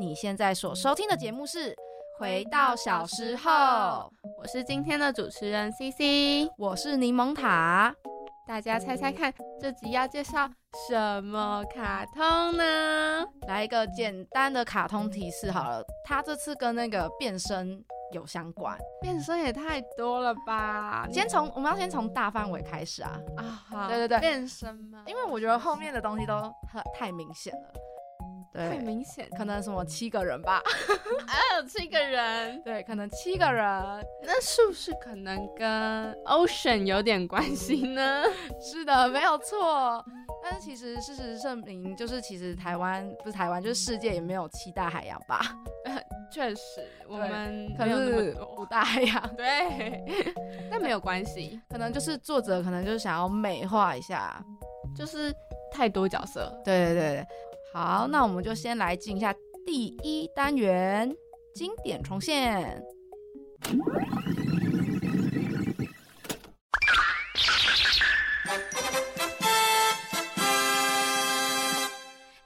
[0.00, 1.72] 你现在所收听的节目是
[2.18, 3.50] 《回到小时候》，
[4.38, 7.94] 我是今天的主持人 CC，我是柠檬塔。
[8.48, 10.48] 大家猜猜看，这集要介绍
[10.88, 13.26] 什么卡通呢？
[13.46, 18.78] 来一个简单的卡通提示好了，它这次跟那个变身有相关。
[19.02, 21.06] 变身也太多了吧？
[21.12, 23.20] 先从我们要先从大范围开始啊。
[23.36, 25.02] 啊，好，对对对变身吗？
[25.06, 26.40] 因为我觉得后面的东西都
[26.72, 27.74] 很太明显了。
[28.52, 30.56] 太对，明显，可能什么七个人吧？
[31.26, 33.64] 啊， 有七个人， 对，可能七个人。
[34.22, 38.24] 那是不是可能跟 Ocean 有点关系呢？
[38.60, 40.04] 是的，没有错。
[40.42, 45.40] 但是其实事实证明，就是其实台湾不是台湾，就是世界也没有七大海洋吧？
[46.32, 49.36] 确实，我们可能是五大海洋。
[49.36, 50.02] 对，
[50.70, 54.42] 但没有关系，可能就是作者可能就是想要美化一下。
[54.96, 55.32] 就是
[55.70, 56.52] 太多角色。
[56.64, 57.26] 对对对对，
[57.72, 59.32] 好，那我们就先来进一下
[59.64, 61.14] 第一单元
[61.54, 62.82] 经典重现。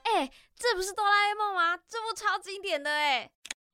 [0.03, 1.75] 哎、这不是哆啦 A 梦吗？
[1.89, 3.27] 这部超经典的哎，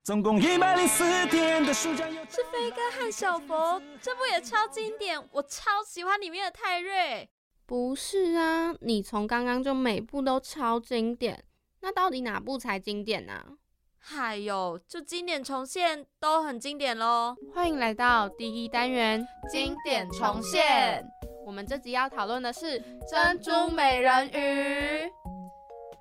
[0.05, 7.29] 总共一百零四天的暑假有是飞哥和小佛，这部也超经典，我超喜欢里面的泰瑞。
[7.71, 11.41] 不是啊，你从刚刚就每部都超经典，
[11.79, 13.41] 那到底哪部才经典呢、
[13.97, 17.33] 嗨哟，就经典重现都很经典喽。
[17.53, 21.01] 欢迎来到第一单元经典重现，
[21.45, 22.77] 我们这集要讨论的是
[23.09, 25.09] 珍珠美人鱼。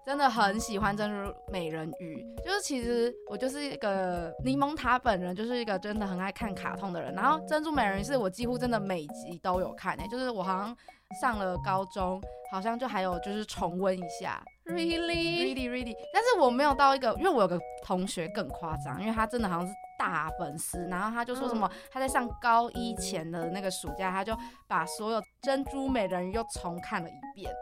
[0.06, 7.14] 真的很喜欢珍珠美人鱼，就是其实我就是一个柠檬塔本人，就是一个真的很爱看卡通的人。
[7.14, 10.76] 然后珍珠美人鱼是我几乎真的每集都有看诶、就是我好像
[11.20, 12.20] 上了高中，
[12.50, 14.42] 好像就还有就是重温一下。
[14.64, 24.36] Really really really，但是我没有到一个，因为我有个同学更夸张，因为他真的好像是大粉丝，然后他就说什么、他在上高一前的那个暑假，他就
[24.68, 27.52] 把所有珍珠美人鱼又重看了一遍。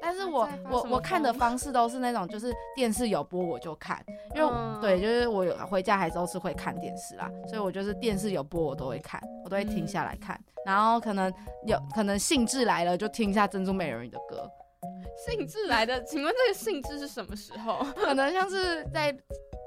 [0.00, 4.02] 但是我我我看的方式都是那种，就是电视有播我就看，
[4.34, 11.32] 因为、嗯对，就是我有回家还都是会看电视啦，所以我就是电视有播我都会看，我都会停下来看，然后可能
[11.66, 14.48] 有可能兴致来了就听一下珍珠美人鱼的歌，
[15.26, 17.84] 兴致来的，请问这个兴致是什么时候？
[17.96, 19.14] 可能像是在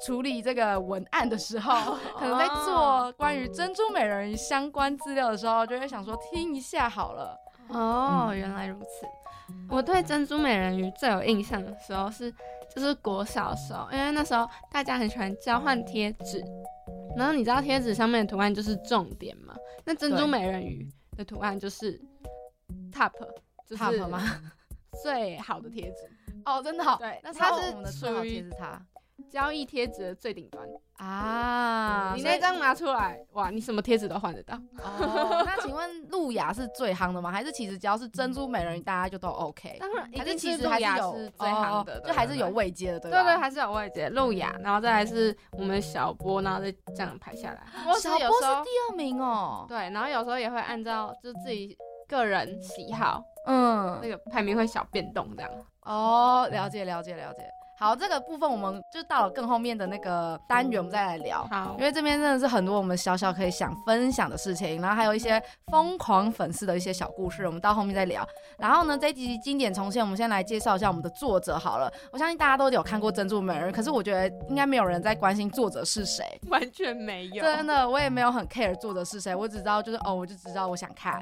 [0.05, 7.37] 处理这个文案的时候，可能在哦做关于珍珠美人鱼相关资料的时候，就会想说听一下好了。
[7.69, 9.05] 哦，嗯原来如此。
[9.69, 12.31] 我对珍珠美人鱼最有印象的时候是，
[12.73, 16.43] 就是国小的时候，因为那时候大家很喜欢交换贴纸，
[17.15, 19.55] 然后你知道贴纸上面的图案就是重点嘛？
[19.85, 21.99] 那珍珠美人鱼的图案就是
[22.91, 23.11] top，
[23.67, 24.21] 就是 top 吗？
[25.01, 26.11] 最好的贴纸，
[26.45, 28.49] 哦，真的好，对那它是候我们的最好属于
[29.29, 30.67] 交易贴纸的最顶端。
[30.97, 31.70] 啊。
[32.15, 34.55] 你那张拿出来，哇，你什么贴纸都换得到。
[34.81, 37.29] 哦，那请问路亚是最夯的吗？
[37.29, 39.75] 还是其实只要是珍珠美人鱼，大家就都 OK？
[39.77, 42.61] 当然，还是其实路还是最夯的，哦就还是有位。
[42.61, 43.23] 位阶的，对吧？
[43.23, 47.63] 对对，还是有位阶，路亚，然后再来是我们小波，然后再这样排下来。
[47.83, 49.65] 波小波是第二名哦。
[49.67, 51.75] 对，然后有时候也会按照就自己
[52.07, 55.51] 个人喜好，嗯那，个排名会小变动这样。
[55.81, 57.49] 哦，了解了解了解。
[57.81, 61.43] 好，这个部分我们就到了更后面的那个单元，我们再来聊。
[61.49, 68.23] 好因，为这边真的是很多我们小小可以想分享的事情，然后还有一些疯狂粉丝的一些小故事，我们到后面再聊。
[68.59, 71.91] 然后呢，这一集经典重现，我们先来介绍一下我们的作者好了。
[72.11, 76.23] 我相信大家都有看过《珍珠美人》，可是我觉得应该没有人在关心作者是谁。
[76.49, 81.19] 完全没有真的，我也没有很 care 作者是谁，我只知道就是哦，我就知道我想看。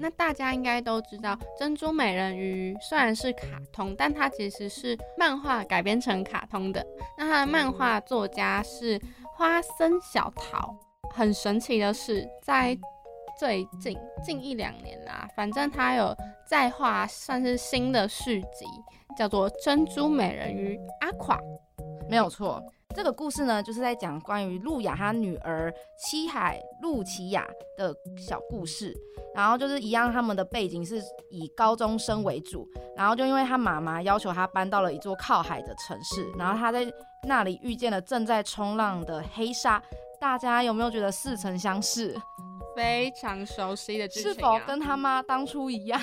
[0.00, 6.84] 那大家应该都知道，《珍珠美人鱼》虽然是卡通，但它其实是漫画改编成卡通的。
[7.16, 9.00] 那他的漫画作家是
[9.36, 10.74] 花生小桃。
[11.14, 12.76] 很神奇的是，在
[13.38, 16.14] 最近近一两年啦，反正他有
[16.46, 18.66] 在画算是新的续集，
[19.16, 21.36] 叫做《珍珠美人鱼阿垮》。
[22.08, 22.62] 没有错。
[22.94, 27.46] 这个故事呢，就是在讲关于路亚她女儿七海露琪亚
[27.76, 28.94] 的小故事。
[29.34, 32.66] 然后就是一样，他们的背景是以高中生为主。
[32.96, 36.90] 然后就因为他妈妈要求他搬到了一座靠海的城市，然后他在
[37.22, 39.80] 那里遇见了正在冲浪的黑鲨。
[40.20, 42.20] 大家有没有觉得似曾相识？
[42.74, 46.00] 非常熟悉的剧情、啊，是否跟他妈当初一样？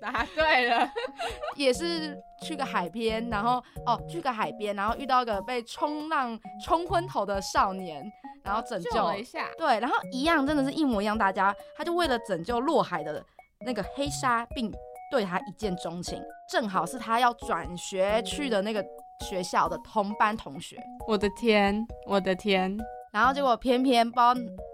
[0.00, 0.88] 答对了？
[1.56, 8.02] 也是去个海边，然后哦去个海边，然后遇到一个被冲浪冲昏头的少年，
[8.42, 13.24] 然后拯救救了一下，对，然后一样真的是一模一样，大家他就为了拯救落海的
[13.66, 14.72] 那个黑鲨，并
[15.10, 18.84] 对他一见钟情，正好是他要转学去的那个
[19.28, 20.82] 学校的同班同学。
[21.06, 22.76] 我的天，我的天，
[23.12, 24.32] 然后结果偏偏不知道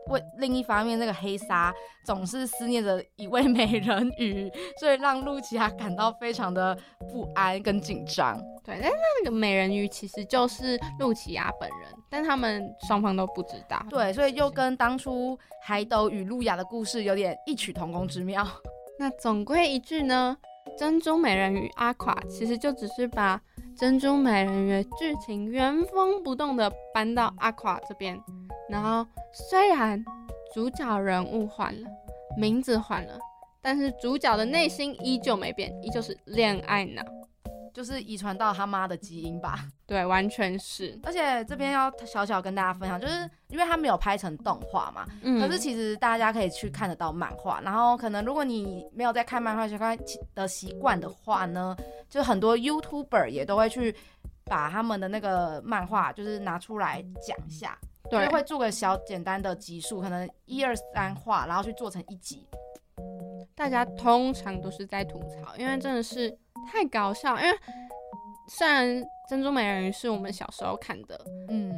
[0.09, 1.75] 为另一方面，那个黑鲨
[2.05, 6.77] 总是思念着一位美人鱼，所以让露琪亚感到非常的
[7.11, 8.39] 不安跟紧张。
[8.65, 13.85] 对，但是那个美人鱼其实就是露琪亚本人，但他们双方都不知道。
[13.89, 18.47] 对，所以又跟当初海斗与露雅的故事有点异曲同工之妙。
[18.99, 20.37] 那总归一句呢，
[20.79, 23.41] 珍珠美人鱼阿垮其实就只是把
[23.77, 28.19] 珍珠美人鱼剧情原封不动的搬到阿垮这边，
[28.69, 30.05] 然后虽然
[30.55, 31.89] 主角人物换了，
[32.39, 33.19] 名字换了，
[33.61, 37.03] 但是主角的内心依旧没变，依旧是恋爱脑。
[37.77, 39.67] 就是遗传到他妈的基因吧。
[39.85, 40.99] 对，完全是。
[41.03, 47.61] 而且这边要小小跟大家分享，就是因为他没有拍成动画嘛，嗯可是其实大家可以去看得到漫画。
[47.61, 49.99] 然后可能如果你没有在看漫画习惯
[50.35, 51.77] 的习惯的话呢，
[52.09, 53.95] 就很多 YouTuber 也都会去
[54.47, 57.79] 把他们的那个漫画就是拿出来讲一下，
[58.11, 62.49] 就是对会做个小简单的集数，可能一二三话，然后去做成一集。
[63.55, 66.35] 大家通常都是在吐槽，因为真的是
[66.67, 67.39] 太搞笑。
[67.41, 67.59] 因为
[68.49, 68.87] 虽然
[69.29, 71.73] 《珍珠美人鱼》是我们小时候看的嗯，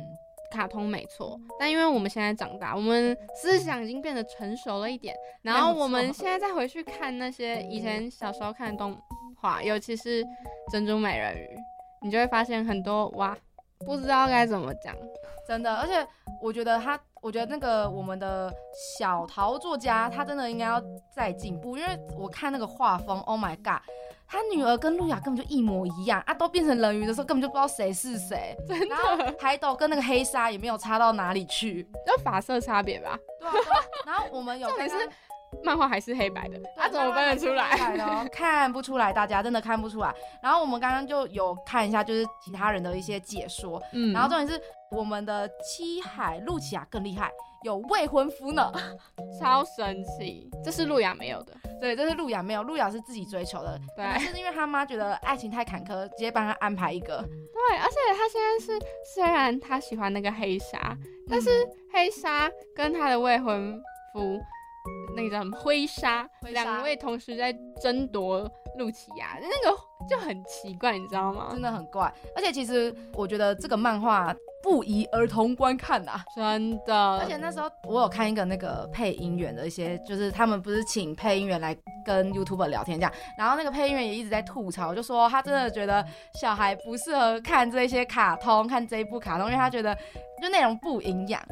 [0.50, 8.96] 卡通没错，但因为我们现在长大，我们思想已经变得成熟了一点，然后我们现在再回去看那些以前小时候看的动
[9.40, 10.22] 画，尤其是
[10.70, 11.44] 《珍珠美人鱼》，
[12.02, 13.36] 你就会发现很多哇，
[13.86, 14.94] 不知道该怎么讲。
[15.46, 16.06] 真的，而且
[16.42, 18.52] 我觉得他，我觉得那个我们的
[18.98, 23.80] 小桃作家，他真的应该要再进步，因为我看那个画风，Oh my god，
[24.28, 28.54] 他女儿跟露雅根本就一模一样啊，都变成人鱼的时候，根本就不知道谁是谁。
[28.68, 31.82] 真然后海斗跟那个黑鲨也没有差到哪里去。
[32.06, 33.54] 就发色差别吧，对啊，
[34.06, 34.94] 然后我们有 重是
[35.64, 37.74] 漫画还是黑白的，对他、怎么分得出来？
[38.30, 40.14] 看不出来，大家真的看不出来。
[40.42, 44.60] 然后我们刚刚就有看一下，就是其他人的一些解说，嗯然后重点是
[44.90, 47.30] 我们的七海露琪亚更厉害，
[47.64, 48.72] 有未婚夫呢。
[49.38, 51.52] 超神奇，这是路雅没有的。
[51.80, 57.22] 对，这是路雅没有，路雅是自己追求的，对是因为他妈觉得爱情太坎坷，直接帮他安排一个。
[57.22, 58.78] 对，而且他现在是
[59.14, 60.96] 虽然他喜欢那个黑鲨，
[61.28, 61.50] 但是
[61.92, 63.80] 黑鲨跟他的未婚
[64.12, 64.40] 夫
[65.14, 69.78] 那个叫什么灰鲨，灰鲨两位同时在争夺露琪亚，那个
[70.08, 71.62] 就很奇怪，你知道吗真？
[71.62, 72.12] 的很怪。
[72.34, 74.34] 而且其实我觉得这个漫画
[74.68, 81.74] 不宜儿童观看呐、真的，而且那时候我有看一个那个配音员的一些，就是他们不是请配音员来
[82.04, 86.04] 跟 YouTuber 聊天这样，然后那个配音员也一直在吐槽，就说他真的觉得
[86.38, 89.96] 小孩不适合看这些卡通，看这一部卡通，因为他觉得
[90.42, 91.42] 就内容不营养。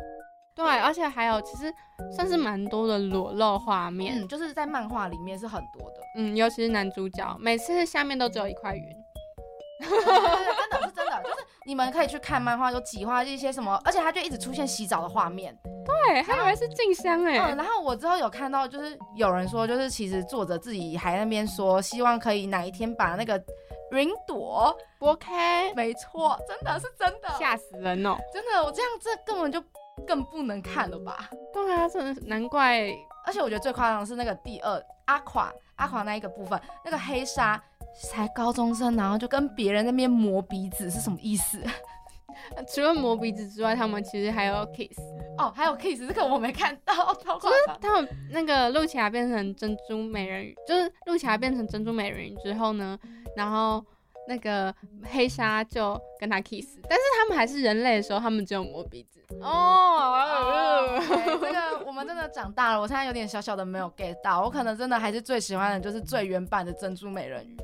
[0.55, 1.73] 对，而且还有其实
[2.15, 5.97] 算是蛮多的裸露画面，嗯，就是在漫画里面是很多的。
[6.19, 8.83] 嗯，尤其是男主角，每次下面都只有一块云。
[11.67, 15.57] 你们可以去看漫画，有企划一些什么，而且他就一直出现洗澡的画面。
[15.85, 23.37] 对，还以为是静香哎、嗯，然后我之后有看到，就是有人说，就是其实作者自己还在那边说，希望可以哪一天把那个
[23.91, 28.17] 云朵，拨开，没错，真的是真的，吓死人哦！
[28.33, 29.63] 真的，我这样这根本就
[30.07, 31.29] 更不能看了吧？
[31.53, 32.89] 对啊，真的是难怪
[33.27, 37.61] 而且我觉得最夸张的是那个第二阿垮阿垮那一个部分，那个黑鲨
[38.02, 41.62] 才高中生，然后就跟别人那边磨鼻子是什么意思？
[42.54, 44.98] 呃 除了磨鼻子之外，他们其实还有 kiss。
[45.38, 47.79] 哦，还有 kiss 这个我没看到，超夸张。
[47.81, 52.98] 他们那个露琪亚变成珍珠美人鱼，就是露琪亚变成珍珠美人鱼之后呢，
[53.34, 53.84] 然后
[54.29, 54.72] 那个
[55.05, 59.20] 黑鲨就跟他 kiss，但是他们还是人类的时候，他们只有磨鼻子。
[59.41, 67.56] 哦，对 这个我们真的长大了，我现在有点小小的没有 get 到，我可能真的还是最喜欢的就是最原版的珍珠美人鱼。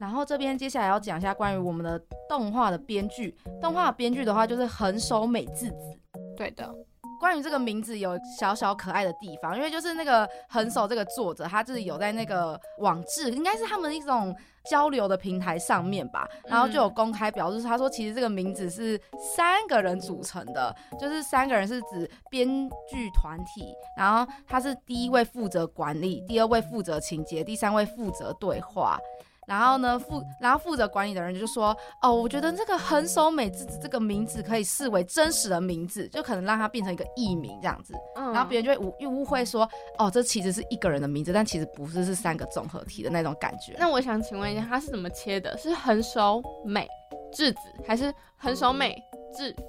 [0.00, 5.98] 然后这边接下来要讲一下关于我们的动画的编剧，动画编剧的话就是横手美智子。
[6.34, 6.74] 对的，
[7.20, 14.34] 关于这个名字有小小可爱的地方，因为就是那个横手这个作者，他自己有在那个网志，应该是他们一种
[14.70, 18.98] 交流的平台上面吧，然后就有公开表示，他说其实这个名字是
[19.36, 22.48] 三个人组成的，就是三个人是指编
[22.88, 28.98] 剧团体，然后他是第一位负责管理，第二位负责情节，第三位负责对话。
[29.46, 37.94] 然后呢，负然后负责管理的人就说，哦，我觉得这个横手美智子这个名字可以视为真实的名字，就可能让它变成一个艺名这样子。
[38.16, 39.68] 嗯然后别人就会误误会说，
[39.98, 43.74] 哦，这其实是一个人的名字，但其实不是，是三个综合体的那种感觉。
[43.78, 45.56] 那我想请问一下，他是怎么切的？
[45.58, 46.88] 是横手美
[47.32, 48.96] 智子，还是横手美
[49.36, 49.62] 智子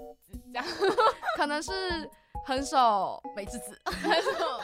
[0.53, 0.65] 这样？
[1.37, 1.71] 可能是
[2.45, 3.77] 横手美智子，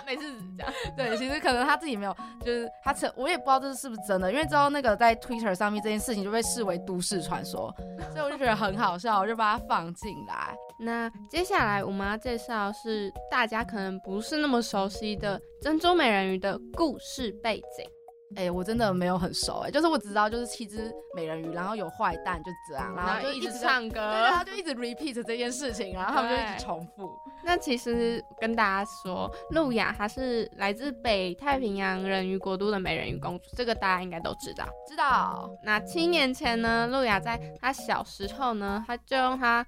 [0.06, 0.24] 每次
[0.58, 0.74] 这样。
[0.96, 7.74] 对，其实可能他自己没有，就是他曾我也不知道这是不是真的，因为之后那个在 Twitter 上面这件事情就被视为都市传说，
[8.12, 10.56] 所以我就觉得很好笑，我就把它放进来。
[10.80, 17.97] 那接下来我们要介绍是大家可能不是那么熟悉的珍珠美人鱼的故事背景。
[18.36, 24.38] 哎、我真的没有很熟哎、就是我只知道就是七只美人鱼，然后有坏蛋就这样，然后就一直唱歌对，然歌。
[24.38, 27.10] 后就一直 repeat 这件事情，然后他们就一直重复。
[27.44, 34.66] 那其实跟大家说，露雅她是来自北太平洋人鱼国度的美人鱼公主，这个大家应该都知道。
[34.88, 39.66] 知道，那七年前呢，露雅在她小时候呢，她就用她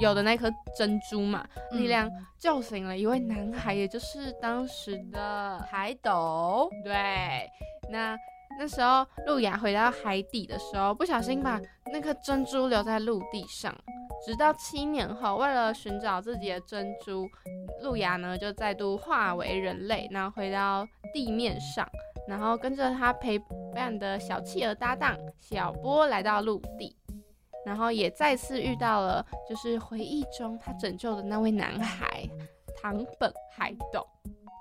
[0.00, 7.48] 有的那颗珍珠嘛嗯力量救醒了一位男孩，也就是当时的海斗，对，
[7.90, 8.16] 那
[8.58, 11.60] 那时候路亚回到海底的时候，不小心把
[11.92, 13.74] 那颗珍珠留在陆地上。
[14.24, 17.26] 直到七年后，为了寻找自己的珍珠，
[17.82, 21.88] 路亚呢就再度化为人类，然后回到地面上，
[22.28, 23.36] 然后跟着他陪
[23.74, 26.94] 伴的小企鹅搭档小波来到陆地，
[27.66, 32.28] 然后也再次遇到了就是回忆中他拯救的那位男孩
[32.80, 34.06] 唐本海斗。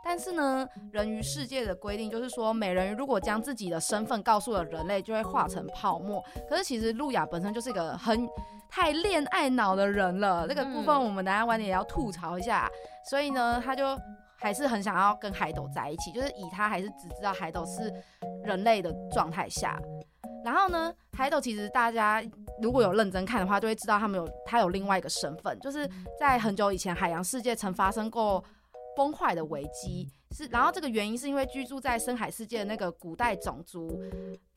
[0.03, 6.23] 但是呢，人鱼世界的规定就是说，美人鱼如果将自己的身份告诉了人类，就会化成泡沫。
[6.49, 8.27] 可是其实路亚本身就是一个很
[8.69, 12.69] 太恋爱脑的人了，这个部分嗯我们等一下晚点也要吐槽一下。
[13.09, 13.97] 所以呢，他就
[14.35, 17.93] 还是很想要跟海斗在一起，就是以他还是只知道海斗是
[18.43, 19.79] 人类的状态下。
[20.43, 22.23] 然后呢，海斗其实大家
[22.59, 25.87] 如果有认真看的话，就会知道他们有他有另外一个身份，就是
[26.19, 28.43] 在很久以前海洋世界曾发生过
[28.95, 34.01] 崩坏的危机，是然后这个原因是因为居住在深海世界的那个古代种族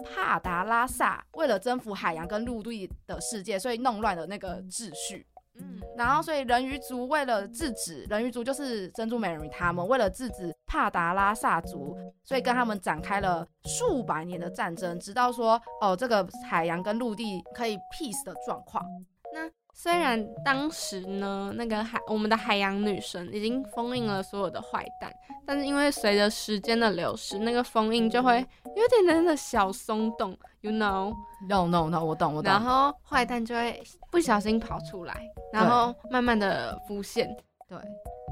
[0.05, 5.27] 帕达拉萨为了征服海洋跟陆地的世界，所以弄乱了那个秩序。
[5.57, 18.85] 嗯，然后，所以人鱼族为了制止人鱼族就是珍珠美人鱼他们为了制止帕达拉萨族，所以跟他们展开了数百年的战争，直到说哦这个海洋跟陆地可以 peace 的状况。
[19.33, 25.13] 那虽然当时呢，那个海我们的海洋女神已经封印了所有的坏蛋，
[25.45, 28.37] 但是因为随着时间的流逝，那个封印就会
[28.77, 32.51] 有点点的小松动，you know，No no no，我懂我懂。
[32.51, 35.15] 然后坏蛋就会不小心跑出来，
[35.53, 37.29] 然后慢慢的浮现，
[37.69, 37.79] 对。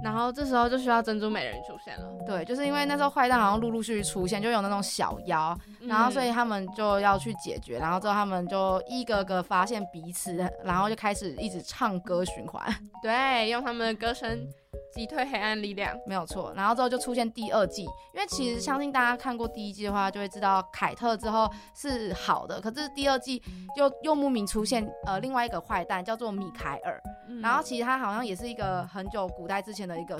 [0.03, 10.35] 然后这时候就需要珍珠美人鱼出现了，对，就是因为那时候坏蛋好像陆陆续续出现，就有那种小妖，然后所以嗯他们就要去解决，然后之后他们就一个个发现彼此，
[10.65, 12.67] 然后就开始一直唱歌循环，
[13.01, 14.45] 对用他们的歌声
[14.93, 16.53] 击退黑暗力量，没有错。
[16.55, 17.83] 然后之后就出现第二季，
[18.15, 23.43] 因为其实相信大家看过第一季的话，就会知道凯特之后是好的，可是第二季
[23.77, 30.19] 又又莫名出现呃另外一个坏蛋叫做米凯尔，嗯然后其实他好像也是一个很久古代之前的一个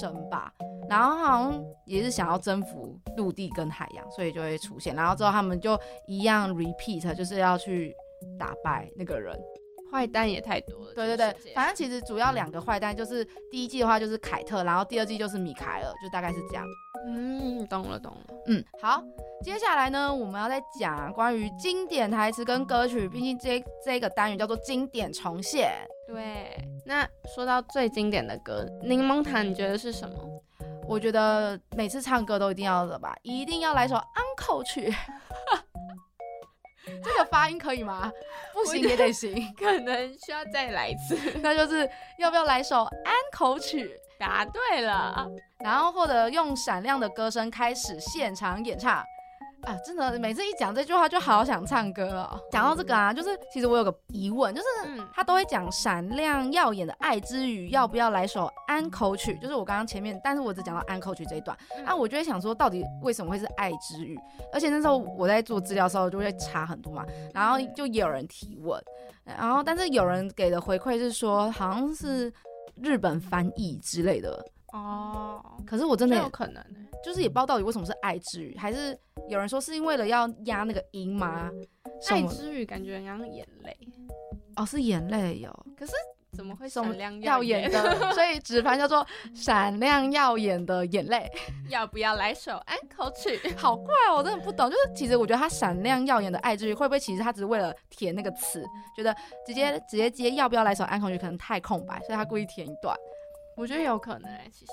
[0.00, 0.52] 神吧，
[0.88, 4.94] 然后好像也是想要征服陆地跟海洋，所以就会出现。
[4.94, 7.94] 然后之后他们就一样 repeat，就是要去
[8.38, 9.36] 打败那个人。
[9.92, 16.64] 坏蛋也太多了，对对对反正其实主要两个坏蛋就是第一季的话就是凯特，然后第二季就是米凯尔，就大概是这样。
[17.06, 18.34] 嗯，懂了懂了。
[18.46, 19.02] 嗯，好，
[19.44, 25.70] 接下来呢，我们要再讲关于经典台词跟歌曲，毕竟这这个单元叫做经典重现。
[26.06, 26.56] 对，
[26.86, 30.14] 那说到最经典的歌《柠檬塔》，你觉得是什么？
[30.88, 34.92] 我觉得每次唱歌都一定要的吧，一定要来首 uncle 曲。
[37.02, 38.10] 这个发音可以吗？
[38.52, 39.32] 不行也得行。
[39.58, 41.16] 可能需要再来一次。
[41.40, 45.26] 那就是要不要来首安口曲，答对了，
[45.60, 49.04] 然后或者用闪亮的歌声开始现场演唱。
[49.62, 52.40] 啊，真的，每次一讲这句话就好想唱歌哦。
[52.50, 59.38] 讲到这个啊，就是其实我有个疑问，就是嗯，他都会讲闪亮耀眼的爱之语，要不要来首安口曲？
[59.38, 64.18] 就是我刚刚前面，但是我只讲到安口曲这一段，嗯啊，我就会想说，到底为什么会是爱之语？
[64.52, 68.82] 而且那时候我在做资料的时候，就会查很多嘛，然后就也有人提问，
[69.24, 72.32] 然后但是有人给的回馈是说，好像是
[72.82, 74.44] 日本翻译之类的。
[74.72, 76.68] 哦，可是我真的有可能欸
[77.04, 78.96] 就是也不知道到底为什么是爱之语，还是
[79.28, 81.50] 有人说是因为了要压那个音吗？
[82.10, 83.76] 爱之语感觉很像眼泪，
[84.56, 85.66] 哦，是眼泪哟、
[86.34, 87.70] 怎么会闪亮耀眼眼？
[87.70, 91.30] 的， 所以直翻叫做闪亮耀眼的眼泪，
[91.68, 93.38] 要不要来首安口曲？
[93.58, 94.70] 好怪哦，我真的不懂。
[94.70, 98.64] 就是其实我觉得他闪亮耀眼的爱之语，会不会其实他只是为了填那个词，
[98.96, 99.14] 觉得
[99.44, 102.96] 直接直接接要不要来首安口曲可能太空白，所以他故意填一段。
[103.56, 104.72] 我觉得有可能哎、其实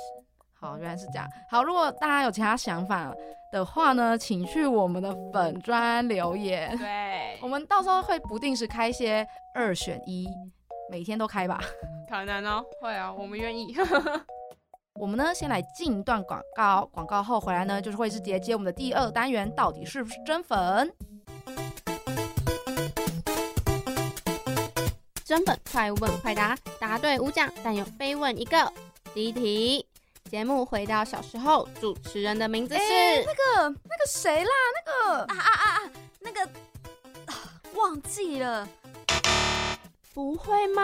[0.59, 1.27] 好，原来是这样。
[1.49, 3.13] 好，如果大家有其他想法
[3.51, 10.27] 的话呢，请去我们的粉专留言，对我，们到时候会不定时开一些二选一，
[10.91, 11.59] 每天都开吧。
[12.09, 13.73] 可能哦，会啊，我们愿意。
[14.99, 20.93] 我们呢先来进一段广告，广告后回来呢就是会是直接接我们的第二单元，到底是不是真粉？
[25.29, 28.73] 真本快问快答，答对五奖，但有非问一个。
[29.13, 29.85] 第一题，
[30.27, 35.91] 节目回到小时候，主持人的名字是、哎那个那个谁啦，那个啊啊啊啊！
[36.21, 36.43] 那个、
[37.27, 37.35] 啊
[37.77, 38.67] 忘记了，
[40.15, 40.83] 不会吗？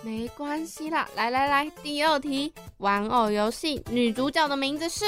[0.00, 5.04] 没关系啦，来来来，第二题，玩偶游戏女主角的名字是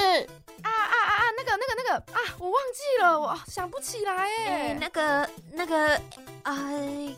[0.60, 4.78] 啊啊啊啊，那个那个那个啊，我忘记了，我想不起来哎、哎。
[4.78, 5.98] 那个那个，
[6.42, 7.14] 哎、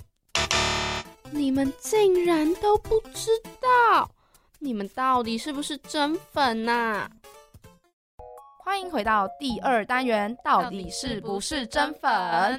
[1.37, 4.11] 你们竟然都不知道，
[4.59, 7.07] 你们到底是不是真粉呐、
[8.59, 12.59] 欢迎回到第二单元，到底是不是真粉？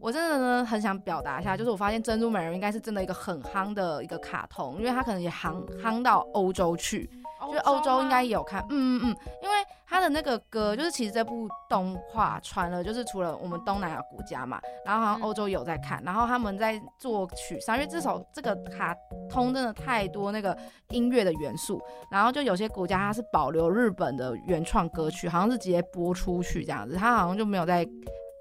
[0.00, 7.10] 我真的呢很想表达一下，就是我发现珍珠美人鱼应该是真的一个很夯的一个卡通，因为它可能也夯夯到欧洲去，
[7.48, 9.56] 就是欧洲应该也有看，嗯嗯嗯，因为
[9.94, 18.92] 它的那个歌，就是其实这部动画传了，就是除了我们东南亚国家嘛，然后好像欧洲有在看，然后他们在作曲上，因为这首这个卡
[19.30, 20.58] 通真的太多那个
[20.88, 27.86] 音乐的元素，然后就有些国家它是保留日本的原创歌曲，好像是直接播出去这样子，他好像就没有在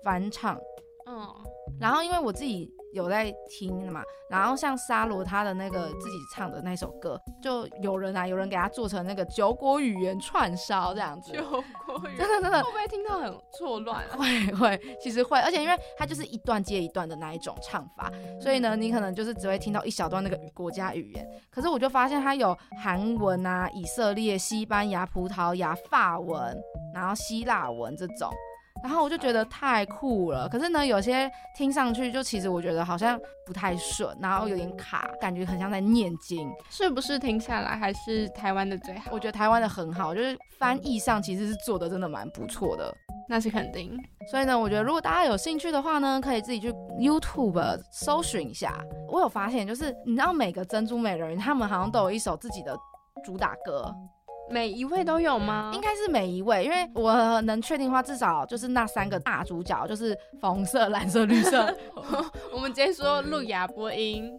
[0.03, 0.57] 翻唱。
[1.05, 1.27] 嗯，
[1.79, 14.15] 然后因为我自己有在听的嘛，然后像沙罗他的那个自己唱的那首歌，就有人啊，有人给他做成那个九国语言串烧这样子，九国语真的真的会不会听到很错乱啊？
[14.17, 21.27] 会会，其实会，而且因为它就是一段接一段的那一种唱法，所以呢，你可能就是只会听到一小段那个语国家语言。
[21.51, 26.55] 可是我就发现它有韩文啊、以色列、西班牙、葡萄牙、法文，
[26.93, 28.31] 然后希腊文这种。
[28.82, 36.51] 然后我就觉得太酷了，可是呢，有些听上去就其实我觉得好像不太顺，然后有点卡，感觉很像在念经。
[36.70, 39.12] 是不是听下来还是台湾的最好？
[39.13, 42.94] 我觉得台湾的很好，就是翻译上其实是做的真的蛮不错的。
[43.30, 43.98] 那是肯定。
[44.30, 48.77] 所以呢，我觉得如果大家有兴趣的话呢，可以自己去 YouTube 搜寻一下。
[49.08, 52.77] 我有发现，就是你知道每个珍珠美人鱼，他们好像都有一首自己的
[53.24, 53.89] 主打歌，
[54.50, 55.71] 每一位都有吗？
[55.73, 61.75] 应该是每一位，因为我能确定的话，至少就是那三个大主角，就是粉红色、蓝色、绿色。
[62.53, 64.29] 我们直接说路亚波音，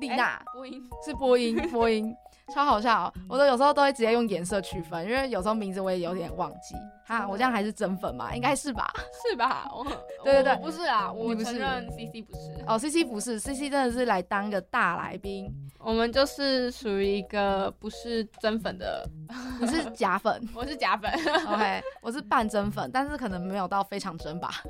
[0.00, 2.14] 丽娜波音，是波音，波音。
[2.52, 6.74] 超好笑，我都有时候都会直接用颜色区分，因为有时候名字我也有点忘记。
[7.04, 8.34] 哈，我这样还是真粉吗？
[8.34, 8.92] 应该是吧。
[9.30, 9.68] 是吧？
[9.72, 9.84] 我
[10.22, 12.64] 对对对不是啊，我承认 CC 不是。
[12.66, 19.08] 哦，C C 不是，C C 真的是来当个大来宾，我们就是属于一个不是真粉的，
[19.60, 20.48] 你是假粉。
[20.54, 21.10] 我是假粉。
[21.46, 24.62] OK，我是半真粉，但是可能没有到非常真吧。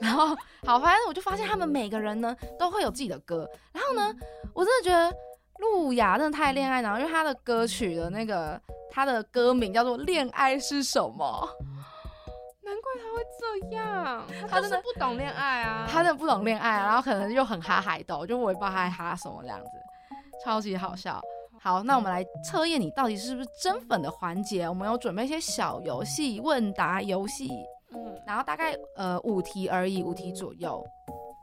[0.00, 3.48] 然后好，反正我就发现他们每个人呢都会有自己的歌。
[3.72, 4.14] 然后呢，
[4.54, 5.16] 我真的觉得
[5.58, 11.48] 路雅真的太恋爱脑，因为他的歌曲的那个他的歌名叫做《恋爱是什么
[12.62, 19.70] 难怪他会这样，他真的不懂恋爱啊。》，他真的不懂恋爱啊，然后可能又很哈海斗，就我也不知道他在哈什么这样子，
[20.44, 21.20] 超级好笑。
[21.60, 27.50] 好，那我们来测验你到底是不是真粉的环节，我们有准备一些小游戏、问答游戏，
[27.92, 30.84] 嗯，然后大概呃五题而已，五题左右。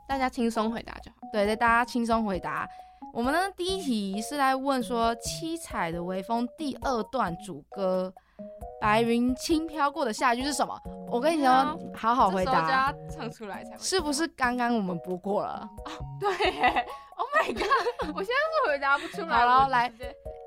[0.06, 1.16] 大家轻松回答就好。
[1.32, 2.68] 对对，大家轻松回答。
[3.14, 8.12] 我们呢，第一题是来问说《七彩的微风》第二段主歌
[8.82, 10.76] “白云轻飘过的下一句”是什么？
[11.08, 13.78] 我跟你说，好好回答，唱出来才。
[13.78, 15.64] 是不是刚刚我们播过了
[16.18, 18.16] 对？Oh my god！
[18.16, 19.26] 我现在是回答不出来。
[19.26, 19.92] 我好然后来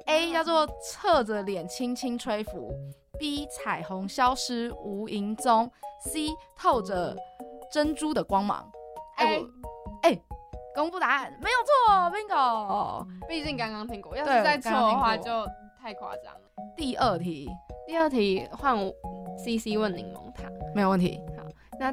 [0.08, 2.69] ？A 叫做侧着脸轻轻吹拂
[3.17, 5.71] ，B 彩虹消失无影踪
[6.03, 7.15] ，C 透着
[7.71, 8.69] 珍珠的光芒。
[9.15, 9.41] 哎、
[10.03, 10.19] 哎，
[10.78, 13.04] 公布答案没有错，bingo。
[13.28, 15.44] 毕竟刚刚听过，要是对再错的话就
[15.82, 16.42] 太夸张了。
[16.76, 17.50] 第二题
[17.88, 18.78] 第二题换
[19.40, 20.44] CC 问柠檬塔。
[20.76, 21.20] 没有问题。
[21.36, 21.44] 好，
[21.80, 21.92] 那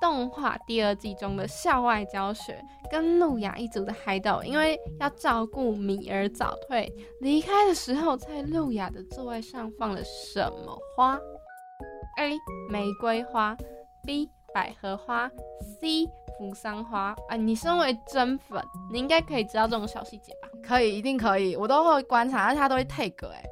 [0.00, 11.16] 动画第二季中的校外教学，跟路亚一族的海斗，因为要照顾米儿早退，离开的时候，在路亚的座位上放了什么花
[12.18, 12.36] ？A.
[12.68, 13.56] 玫瑰花
[14.04, 14.28] ，B.
[14.52, 15.30] 百合花
[15.80, 16.08] ，C.
[16.38, 17.14] 扶桑花。
[17.28, 20.48] 啊，你身为真粉，你应该可以知道这种小细节吧？
[20.62, 23.42] 可以，一定可以，我都会观察，而且他都会 take 哎、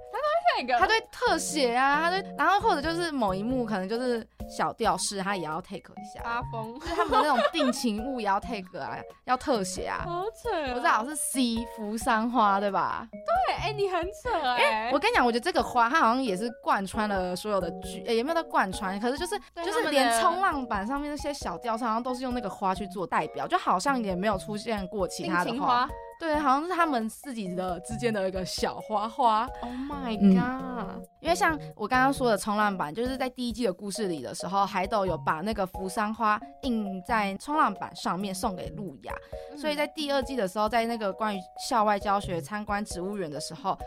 [0.57, 10.05] 那个他对特写啊，他对，然后或者就是某一幕可能就是小吊饰，他也要 take 一下，发疯，就是他们的那种定情物也要 take 啊，要特写啊。
[10.07, 10.75] 好扯、哦！
[10.75, 13.09] 我知道是 C 扶桑花对吧？
[13.13, 25.55] 对，哎、你很扯哎、我跟你讲，我觉得这个花它好像也是贯穿了所有的剧，诶也没有到贯穿，可是就是就是连冲浪板上面那些小吊饰，好像都是用那个花去做代表，就好像也没有出现过其他的花。
[25.55, 29.49] 情花，对，好像是他们自己的之间的一个小花花。
[29.63, 39.15] Oh my 嗯 god！、因为像我刚刚说的冲浪板，就是在第一季的故事里的时候，海斗有把那个扶桑花印在冲浪板上面送给路亚，
[39.57, 43.79] 所以在第二季的时候，在那个关于校外教学参观植物园的时候，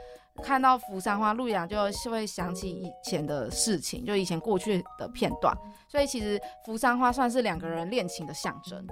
[0.44, 5.56] 看到扶桑花，路亚就是会想起以前的事情，就以前过去的片段。
[5.90, 8.86] 所以其实扶桑花算是两个人恋情的象征，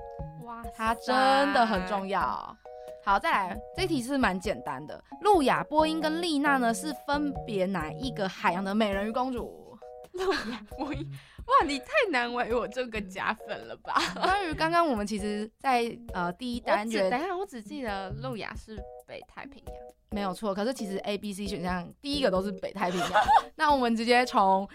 [0.44, 2.56] 哇，它真的很重要。
[3.04, 5.00] 好，再来，这题是蛮简单的。
[5.22, 9.78] 路亚、波音跟丽娜呢是分别哪一个海洋的美人鱼公主？
[10.13, 11.08] 路亚波音，
[11.45, 13.93] 哇，你太难为我这个假粉了吧？
[14.21, 18.75] 关于刚刚我们其实在，呃第一单元等一下，我只记得路亚是
[19.08, 19.75] 北太平洋。
[20.12, 23.12] 没有错，可是其实 A、B、C 选项第一个都是北太平洋。
[23.55, 24.67] 那我们直接从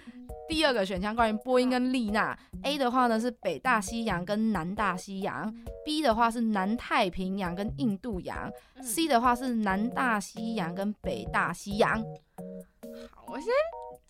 [0.48, 5.52] 第二个选项关于波音跟丽娜，A 的话呢是北大西洋跟南大西洋
[5.85, 11.98] ，B 的话是南太平洋跟印度洋、嗯 c 的话是南大西洋跟北大西洋。
[13.11, 13.46] 好，我先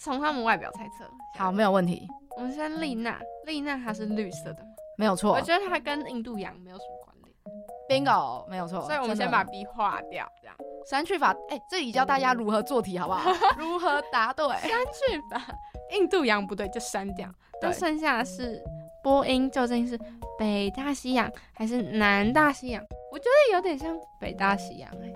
[0.02, 1.04] 从他们外表猜测。
[1.36, 4.70] 好，，没有问题，我们先丽娜，丽娜她是绿色的吗？
[4.96, 8.80] 没有错我觉得她跟印度洋没有什么关联，，bingo，没有错。
[8.82, 10.56] 所以我们先把 B 划掉，这样。
[10.88, 13.30] 删去法，哎、这里教大家如何做题，好不好？
[13.58, 14.46] 如何答对？
[14.46, 15.54] 删去法，
[15.92, 17.28] 印度洋不对就删掉。
[17.60, 18.62] 那剩下的是
[19.02, 19.98] 波音究竟是
[20.38, 22.82] 北大西洋还是南大西洋？
[23.12, 25.12] 我觉得有点像北大西洋哎、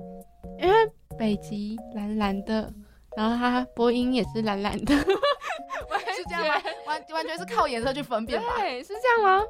[0.58, 0.74] 因为
[1.18, 2.70] 北极蓝蓝的，
[3.16, 6.62] 然后它波音也是蓝蓝的， 是这样吗？
[6.86, 8.48] 完完全是靠颜色去分辨吧？
[8.56, 9.44] 对，是这样吗？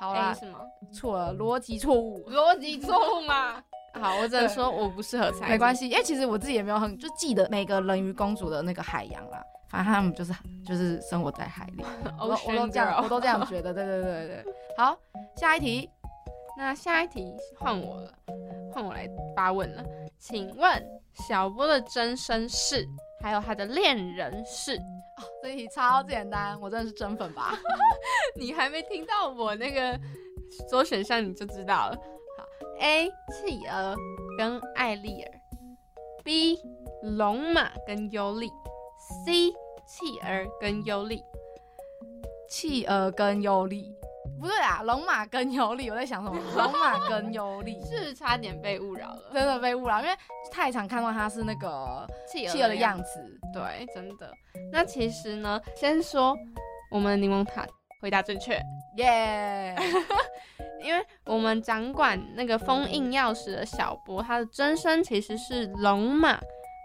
[0.00, 0.58] 好啦什么？
[0.92, 2.24] 错了，逻辑错误。
[2.30, 3.62] 逻辑错误嘛？
[4.00, 10.32] 好，我只能说我不适合猜，没关系，因为其实我自己也没有很就记得每个人鱼公主的那个海洋啦，反正他们就是
[10.66, 11.84] 就是生活在海里，
[12.20, 14.44] 我都我都这样，我都这样觉得，对对对对。
[14.76, 14.96] 好，
[15.36, 15.90] 下一题，
[16.60, 18.12] 那下一题换我了，
[18.70, 19.82] 换我来发问了。
[20.18, 22.86] 请问小波的真身是，
[23.22, 24.78] 还有他的恋人是？
[25.42, 27.58] 这一题超简单，我真的是真粉吧？
[28.38, 29.98] 你还没听到我那个
[30.68, 31.96] 左选项你就知道了。
[32.36, 32.46] 好
[32.78, 33.96] ，A 企鹅
[34.36, 35.32] 跟艾丽尔
[36.22, 36.58] ，B
[37.02, 38.50] 龙马跟尤利
[39.24, 39.50] ，C
[39.86, 41.24] 企鹅跟尤利。
[42.50, 43.94] 企鹅跟尤利，
[44.40, 46.40] 不对啊，龙马跟尤利，我在想什么？
[46.56, 49.30] 龙马跟尤利是差点被误扰了？
[49.32, 50.16] 真的被误扰，因为
[50.50, 53.40] 太常看到他是那个企鹅的样子，子。
[53.52, 54.32] 对，真的。
[54.72, 56.34] 那其实呢，先说
[56.90, 57.66] 我们柠檬塔
[58.00, 58.58] 回答正确，
[58.96, 59.76] 耶、
[60.82, 66.40] 因为我们掌管那个封印钥匙的小波，他的真身其实是龙马，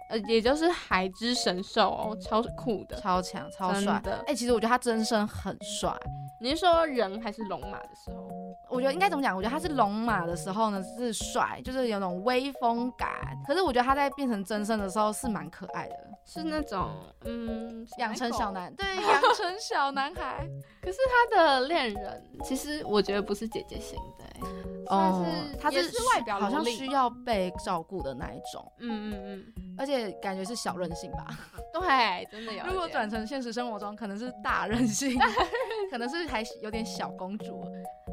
[0.10, 4.00] 呃，也就是海之神兽哦，超酷的，超强超帅。
[4.04, 4.36] 的哎、。
[4.36, 5.92] 其实我觉得他真身很帅。
[6.40, 8.30] 你是说人还是龙马的时候？
[8.70, 9.36] 我觉得应该怎么讲？
[9.36, 13.10] 我觉得他是龙马的时候呢是帅，就是有种威风感。
[13.48, 16.92] 可是我觉得他在变成真身的时候是蛮可爱的，是那种
[17.24, 18.74] 嗯，养成小男。
[18.76, 20.48] 对，养成小男孩。
[20.84, 20.98] 可是
[21.32, 24.42] 他的恋人，其实我觉得不是姐姐型的、欸，
[24.88, 31.28] 算是他是是外表好像需要被照顾的那一种，嗯嗯嗯而且感觉是小任性吧。
[31.74, 32.64] 嗯，对，真的有。
[32.66, 35.18] 如果转成现实生活中，可能是大任性，
[35.92, 37.64] 可能是还有点小公主。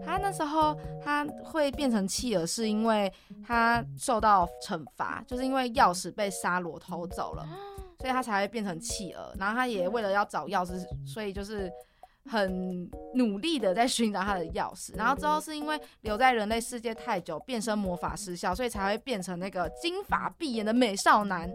[0.04, 3.12] 她那时候她会变成弃儿，是因为
[3.46, 7.46] 她受到惩罚，就是因为钥匙被沙罗偷走了，
[8.00, 9.32] 所以她才会变成弃儿。
[9.38, 11.70] 然后她也为了要找钥匙，所以就是
[12.30, 14.96] 很努力的在寻找他的钥匙。
[14.96, 21.50] 然后之后是因为留在人类世界太久，变身魔法失效，所以才会变成那个金发碧眼的美少男。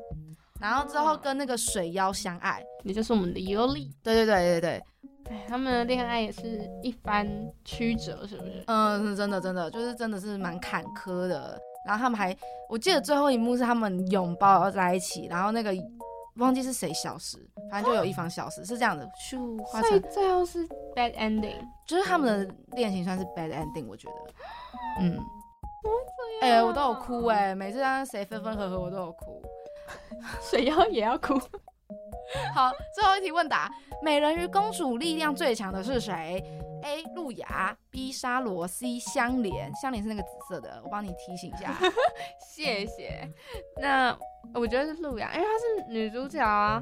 [0.59, 3.91] 然后之后跟那个水妖相爱，也就是我们的尤利。
[4.01, 4.83] 对对对对对，
[5.29, 7.29] 哎，他们的恋爱也是一番
[7.63, 8.63] 曲折，是不是？
[8.65, 11.59] 嗯，是真的真的就是真的是蛮坎坷的。
[11.85, 12.35] 然后他们还，
[12.67, 15.71] 我记得最后一幕是他们拥抱在一起，然后那个
[16.37, 17.37] 忘记是谁消失，
[17.69, 21.57] 反正就有一方消失，是这样的，咻，化所以成最后是 bad ending。
[21.85, 24.33] 就是他们的恋情算是 bad ending，我觉得，
[25.01, 25.19] 嗯，
[26.41, 29.41] 哎、哎我都有哭哎、每次当谁分分合合我都有哭。
[30.41, 31.33] 水妖也要哭。
[32.53, 33.71] 好，最后一题问答：
[34.01, 36.43] 美人鱼公主力量最强的是谁
[36.83, 37.03] ？A.
[37.15, 38.11] 路牙，B.
[38.11, 38.99] 沙罗，C.
[38.99, 39.73] 香莲。
[39.75, 41.73] 香莲是那个紫色的，我帮你提醒一下。
[42.39, 43.29] 谢谢。
[43.81, 44.17] 那
[44.53, 46.81] 我觉得是路牙，因为她是女主角啊，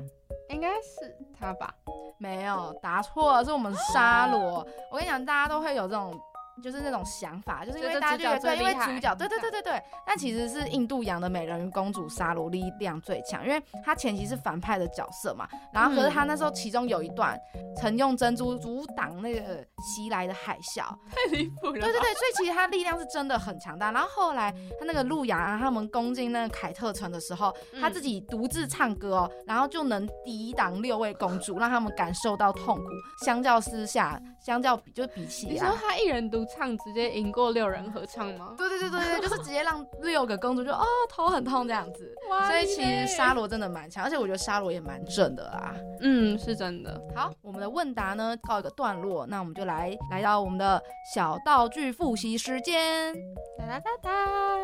[0.50, 1.74] 应该是她吧？
[2.18, 4.66] 没有，答错了，是我们沙罗。
[4.92, 6.18] 我跟你讲，大家都会有这种
[6.64, 17.38] 就是那种想法，就是因为大家就觉得对，因为主角对对对对对，但其实是印度洋的美人鱼公主沙罗力量最强，因为她前期是反派的角色嘛，然后可是她那时候其中有一段
[17.78, 19.66] 曾用珍珠阻挡那个
[19.96, 21.74] 袭来的海啸， 太离谱了。
[21.74, 23.92] 对对对，所以其实她力量是真的很强大。
[23.92, 32.84] 然后后来她那个路亚啊他们攻进那个凯特城的时候，嗯她自己独自唱歌哦，然后就能抵挡六位公主，让他们感受到痛苦。
[33.24, 38.54] 相较之下，相较比就比起你说她一人独唱，直接赢过六人合唱吗？
[38.58, 42.14] 对对对对对，就是直接让六个公主就哦头很痛这样子。
[42.30, 45.74] 哇所以其实沙罗真的蛮强，而且我觉得沙罗也蛮正的啦。
[46.02, 47.02] 嗯是真的。
[47.16, 50.82] 好，我们的问答呢告一个段落，那我们就来来到我们的
[51.14, 53.14] 小道具复习时间。
[53.58, 54.58] 哒哒哒哒。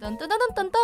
[0.00, 0.78] 噔噔噔噔噔噔，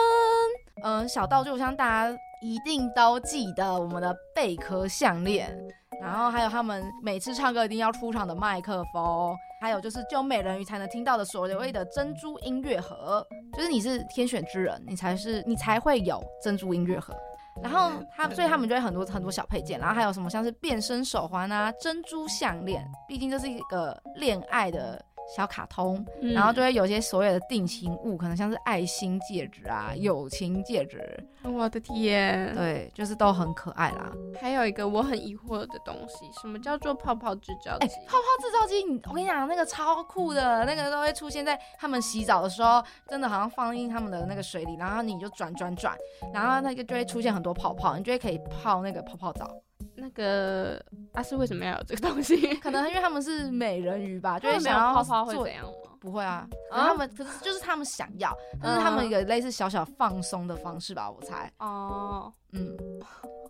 [0.84, 5.54] 嗯，小道具我相信大家一定都记得我们的贝壳项链，
[6.00, 17.14] 然后还有他们每次唱歌一定要出场的麦克风，还有就是只有美人鱼才能听到的所谓的珍珠音乐盒，就是你是天选之人，你才是你才会有珍珠音乐盒。
[17.62, 25.05] 然后他，所以他们就会很多很多小配件，然后还有什么像是变身手环啊、珍珠项链，毕竟这是一个恋爱的
[25.36, 31.00] 小卡通，嗯然后就会有些所有的定情物，可能像是爱心戒指啊、友情戒指，
[31.44, 34.10] 我的天，对，就是都很可爱啦。
[34.40, 37.94] 还有一个我很疑惑的东西，什么叫做泡泡制造哎、机？
[38.06, 45.96] 泡泡制造机，你我跟你讲，那个超酷的，那个都会出现在他们洗澡的时候，真的好像放进他们的那个水里，然后你就转转转，
[46.34, 49.48] 然后那个就会出现很多泡泡，你就会可以泡那个泡泡澡。
[49.96, 52.36] 那个阿是为什么要有这个东西？
[52.56, 55.89] 可能因为他们是美人鱼吧， 就他们没有会想要泡泡会做怎样吗？
[56.00, 61.50] 不会啊，可啊是他们、可是就是他们想要，但是他们一个类似小小放松的方式吧，我猜。
[61.58, 62.76] 哦，嗯，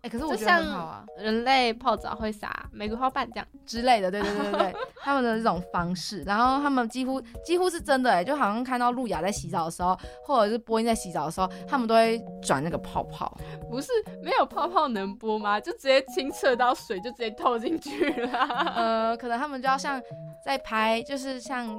[0.03, 3.47] 哎、可是我就觉得很像好啊人类泡澡会撒玫瑰花瓣这样。
[3.65, 13.33] 之类的，对对对对对， 他们的这种方式，然后他们几乎几乎是真的哎，就好像看到路亚在洗澡的时候，或者是波音在洗澡的时候，他们都会转那个泡泡。
[13.71, 15.61] 不是没有泡泡能播吗？
[15.61, 18.39] 就直接清澈到水就直接透进去了。
[18.75, 20.03] 呃，可能他们就要像
[20.45, 21.79] 在拍，就是像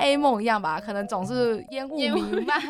[0.00, 2.60] A 梦一样吧，可能总是烟雾弥漫。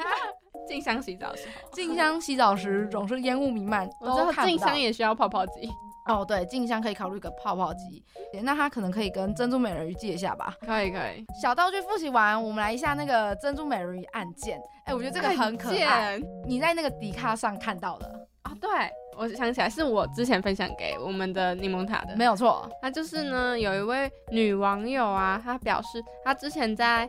[0.67, 4.79] 静香洗澡时，静香洗澡时总是烟雾弥漫，我知道静香。
[4.79, 5.69] 也需要泡泡机。
[6.07, 8.05] 哦，对，静香可以考虑个泡泡机，
[8.43, 10.55] 那它可能可以跟珍珠美人鱼借一下吧。
[10.61, 14.61] 可以可以，小道具复习完，我们来一下那个珍珠美人鱼案件。
[14.85, 18.07] 哎、我觉得这个很可爱，你在那个迪卡上看到的，
[18.43, 18.53] 啊！
[18.61, 18.71] 对，
[19.17, 22.69] 我想起来是我之前分享给我们的柠檬塔的，没有错。
[22.83, 27.09] 那就是呢，有一位女网友啊，她表示她之前在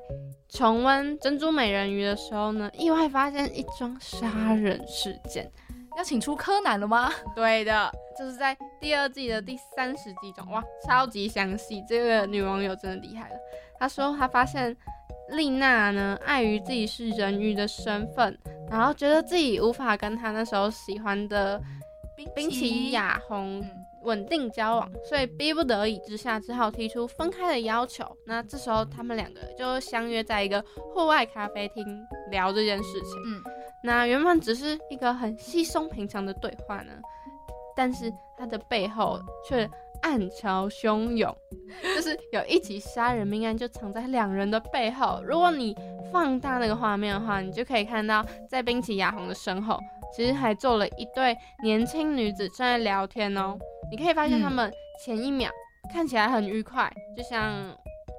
[0.50, 5.52] 重温《珍珠美人鱼》的时候呢，意外发现一桩杀人事件。
[5.98, 7.10] 要请出柯南了吗？
[7.34, 7.90] 对的，
[8.20, 11.82] 就是在第二季的第三十集中，哇，超级详细。
[11.88, 13.36] 这个女网友真的厉害了。
[13.80, 14.76] 她说她发现
[15.30, 18.38] 丽娜呢，碍于自己是人鱼的身份，
[18.70, 21.62] 然后觉得自己无法跟她那时候喜欢的
[22.36, 28.06] 冰崎雅弘嗯稳定交往，所以逼不得已之下，只好提出分开的要求。
[28.28, 31.84] 那这时候他们两个就相约在一个户外咖啡厅
[32.30, 33.20] 聊这件事情。
[33.26, 33.42] 嗯，
[33.84, 36.94] 那原本只是一个很稀松平常的对话呢，
[37.76, 39.68] 但是它的背后却
[40.04, 41.36] 暗潮汹涌，
[41.96, 45.20] 就是有一起杀人命案就藏在两人的背后。
[45.26, 45.76] 如果你
[46.12, 49.80] 放大那个画面的话，你就可以看到在冰崎雅红的身后，
[50.16, 53.58] 其实还坐了一对年轻女子正在聊天哦。
[53.92, 54.72] 你可以发现他们
[55.04, 55.52] 前一秒
[55.94, 57.54] 看起来很愉快，就像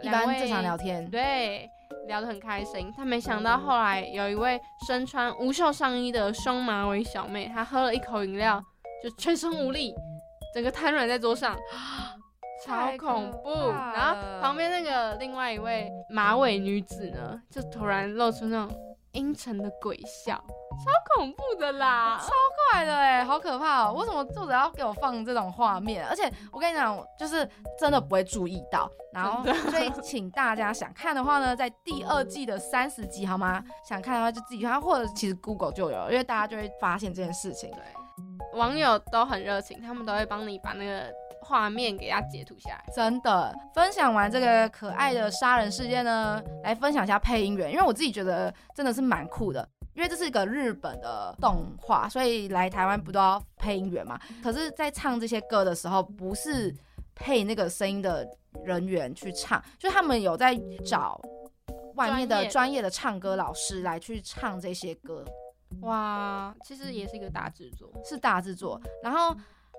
[0.03, 1.09] 一般正常聊天。
[1.11, 1.69] 对，
[2.07, 2.93] 聊得很开心。
[2.97, 8.63] 但没想到后来有一位身穿无袖上衣的双马尾小妹，她喝了一口饮料
[9.03, 9.95] 就全身无力，
[10.55, 11.57] 整个瘫软在桌上，
[12.65, 13.51] 超恐怖。
[13.95, 18.77] 然后旁边那个另外一位马尾女子呢，就突然露出那种
[19.13, 20.41] 阴沉的鬼笑，
[20.77, 22.19] 超恐怖的啦！
[22.21, 22.29] 超
[22.73, 23.95] 怪的哎，好可怕哦！
[23.95, 26.07] 为什么作者要给我放这种画面？
[26.07, 28.91] 而且我跟你讲，就是真的不会注意到。
[29.13, 33.65] 然后，所以请大家想看的话呢，在第二季的三十集好吗？
[33.89, 37.71] 想看的话就自己看，或者其实 Google 就有，因为大家就会发现这件事情。
[37.71, 41.11] 对，网友都很热情，他们都会帮你把那个
[41.41, 42.85] 画面给它截图下来。
[42.95, 49.67] 真的，分享完这个可爱的杀人事件呢，来分享一下配音员，因为我自己觉得真的是蛮酷的。
[49.97, 54.21] 因为这是一个日本的动画，所以来台湾不都要配音员嘛？
[54.43, 56.73] 可是，在唱这些歌的时候，不是
[57.15, 58.29] 配那个声音的
[58.63, 60.55] 人员去唱，就他们有在
[60.85, 61.19] 找
[61.95, 65.25] 外面的专业的唱歌老师来去唱这些歌，
[65.81, 67.91] 哇，其实也是一个大制作。
[68.05, 68.79] 是大制作。
[69.03, 69.35] 然后，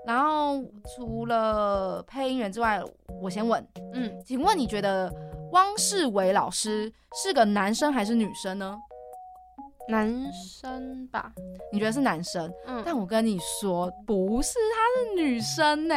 [0.08, 0.64] 然后
[0.96, 2.82] 除了配音员之外，
[3.22, 5.14] 我先问，嗯，请问你觉得
[5.52, 6.92] 汪世伟老师
[7.24, 8.76] 是个男生还是女生呢？
[9.90, 11.32] 男生吧，
[11.72, 12.52] 你觉得是男生？
[12.66, 15.96] 嗯，但我跟你说，不是，她是女生呢、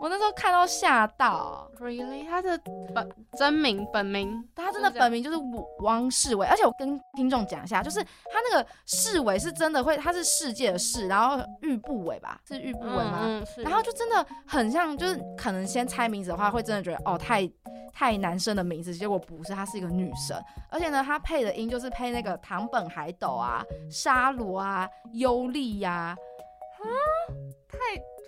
[0.00, 2.26] 我那时候看到吓到，really？
[2.26, 2.58] 他的
[2.94, 3.06] 本
[3.38, 5.36] 真名本名，他真的本名就是
[5.80, 13.20] 汪世伟，而且我跟听众讲一下，就是他那个世伟是真的会，他是世界的世，然后玉部伟吧，是玉部伟吗？
[13.22, 13.62] 嗯，嗯是。
[13.62, 17.46] 然后就真的很像，就是可能先猜名字的话，会真的觉得哦，太
[17.92, 26.16] 太男生的名字，结果不是，她是一个女生，而且呢，她配的音就是配那个唐本海斗啊、沙罗啊、优丽呀、啊
[27.68, 27.78] 太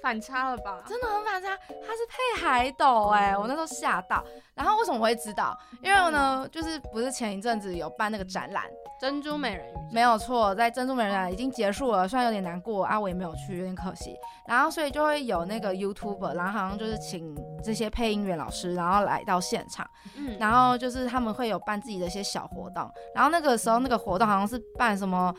[0.03, 0.83] 反差了吧？
[0.87, 4.25] 真的很反差，他是配海斗哎、我那时候吓到。
[4.55, 5.57] 然后为什么我会知道？
[5.83, 8.65] 因为呢，就是不是前一阵子有办那个展览，
[9.01, 14.17] 珍珠美人鱼，没有错，在珍珠美人鱼已经结束了，虽然有点难过啊，我也没有去，有点可惜。
[14.47, 17.35] 然后所以就会有那个 YouTuber，然后好像就是请
[17.65, 22.91] 这些配音员老师，然后来到现场，嗯，然后就是他们会有办自己的一些小活动。
[23.15, 25.35] 然后那个时候那个活动好像是办什么。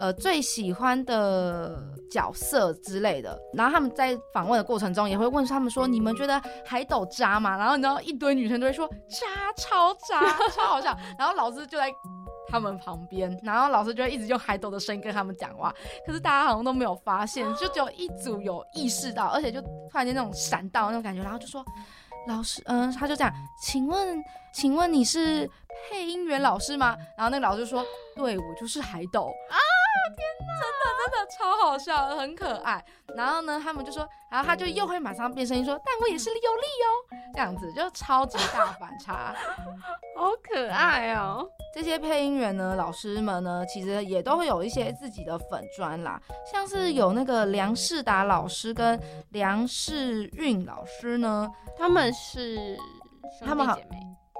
[0.00, 1.78] 呃，最喜欢的
[2.10, 11.92] 角色之类的，然后他们在访问的过程中也会问他们说：“你们觉得海斗渣吗？”然后你知道一堆女生都会说：“渣，超渣，超好笑。”然后老师就在
[12.48, 15.72] 他们旁边，然后老师就会一直用海斗的声音跟他们讲话，
[16.06, 21.62] 可是大家好像都没有发现，就只有一组有意识到，而且就突然间那种闪到那种感觉，然后就说。
[22.28, 23.32] 老师，嗯，他就这样，
[23.62, 25.50] 请问，请问你是
[25.88, 26.94] 配音员老师吗？
[27.16, 27.82] 然后那个老师就说，
[28.14, 29.56] 对，我就是海斗啊！
[30.16, 32.84] 天哪，真的真的超好笑的，很可爱。
[33.16, 36.88] 然后呢，他们就说，然后他就又会马上变声音说，但我也是有力哦，
[37.34, 39.34] 这样子就超级大反差。
[40.16, 41.48] 好可爱哦。
[41.72, 49.00] 这些配音员呢，老师们呢，其实也都会有一些自己的粉砖啦，像是有那个梁世达老师跟
[49.30, 51.48] 梁世韵老师呢，
[51.78, 52.76] 他们是
[53.38, 53.78] 兄他们好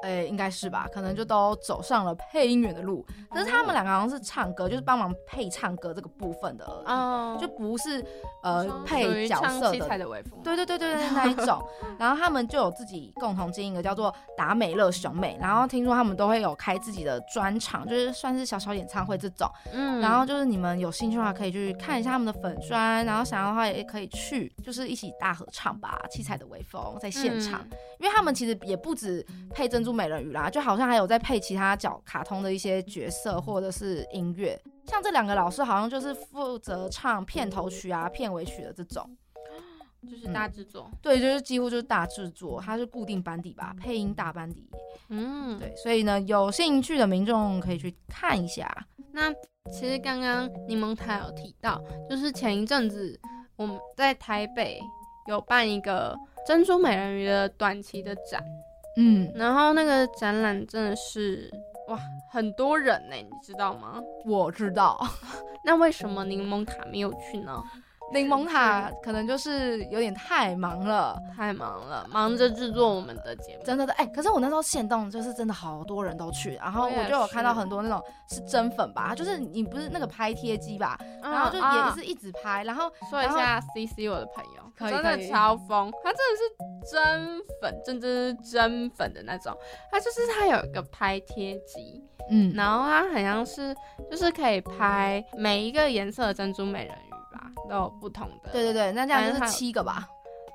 [0.03, 3.07] 弟姐妹，诶、应该是吧，可能就都走上了配音员的路。
[3.31, 8.05] 可是他们两个好像是唱歌，就是帮忙配唱歌这个部分的哦，就不是
[8.43, 9.99] 呃配角色的。
[10.01, 11.63] 的微风，对对对对对，那一种。
[11.99, 19.47] 然后他们就有自己共同经营的叫做达美乐兄妹，然后听说他们都会有开自己的专场，就是算是小小演唱会这种。
[19.73, 27.61] 嗯然后就是你们有兴趣的话，可以去看一下他们的粉砖，然后想要的话也可以去，就是一起大合唱吧，七彩的微风在现场。
[27.71, 34.61] 嗯因为他们其实也不止配珍珠美人鱼啦，就好像还有在配其他角卡通的一些角色或者是音乐。
[34.87, 39.09] 像这两个老师好像就是负责唱片头曲啊、片尾曲的这种，
[40.11, 44.69] 就是大制作，对，就是几乎就是大制作，它是固定班底吧，配音大班底。
[45.09, 48.87] 嗯，对，所以呢，有兴趣的民众可以去看一下。
[49.13, 49.33] 那
[49.71, 53.19] 其实刚刚柠檬塔有提到，就是前一阵子
[53.57, 54.81] 我们在台北
[55.29, 58.43] 有办一个珍珠美人鱼的短期的展，
[58.97, 61.51] 嗯，然后那个展览真的是
[61.89, 61.99] 哇
[62.31, 64.01] 很多人呢，你知道吗？
[64.25, 64.99] 我知道。
[65.65, 67.63] 那为什么柠檬塔没有去呢？
[68.13, 73.63] 柠檬塔可能就是有点太忙了，太忙了，忙着制作我们的节目。
[73.63, 89.55] 真的的哎、可是我那时候现动就是真的好多人都去，然后我就有看到很多那种是真粉吧，就是你不是那个拍贴机吧，嗯然后就啊也是一直拍，然后说一下 C C 我的朋友，可以可以超疯，他真的是真粉，真真是真粉的那种。
[89.91, 93.75] 他就是他有一个拍贴机，嗯，然后它好像是
[94.11, 98.51] 就是可以拍每一个颜色的珍珠美人鱼吧，都有不同的。
[98.51, 100.09] 对对对，那这样就是七个吧，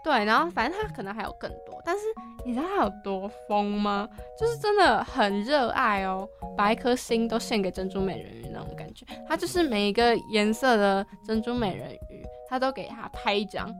[0.04, 2.02] 对，然后反正他可能还有更多，但是
[2.44, 4.10] 你知道他有多疯吗？
[4.40, 9.06] 就是真的很热爱哦，把一颗心都献给珍珠美人鱼那种感觉。
[9.28, 13.72] 他就是每一个颜色的珍珠美人鱼，他都给他拍一张。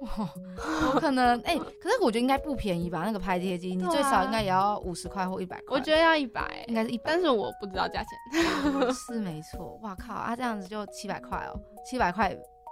[0.82, 8.92] 有可能哎、可是我觉得应该不便宜吧，那个拍贴机，你最少应该也要五十块或一百块，我觉得要一百，应该是一百，但是我不知道价钱。
[8.94, 12.28] 是没错，哇靠啊，这样子就七百块哦，七百块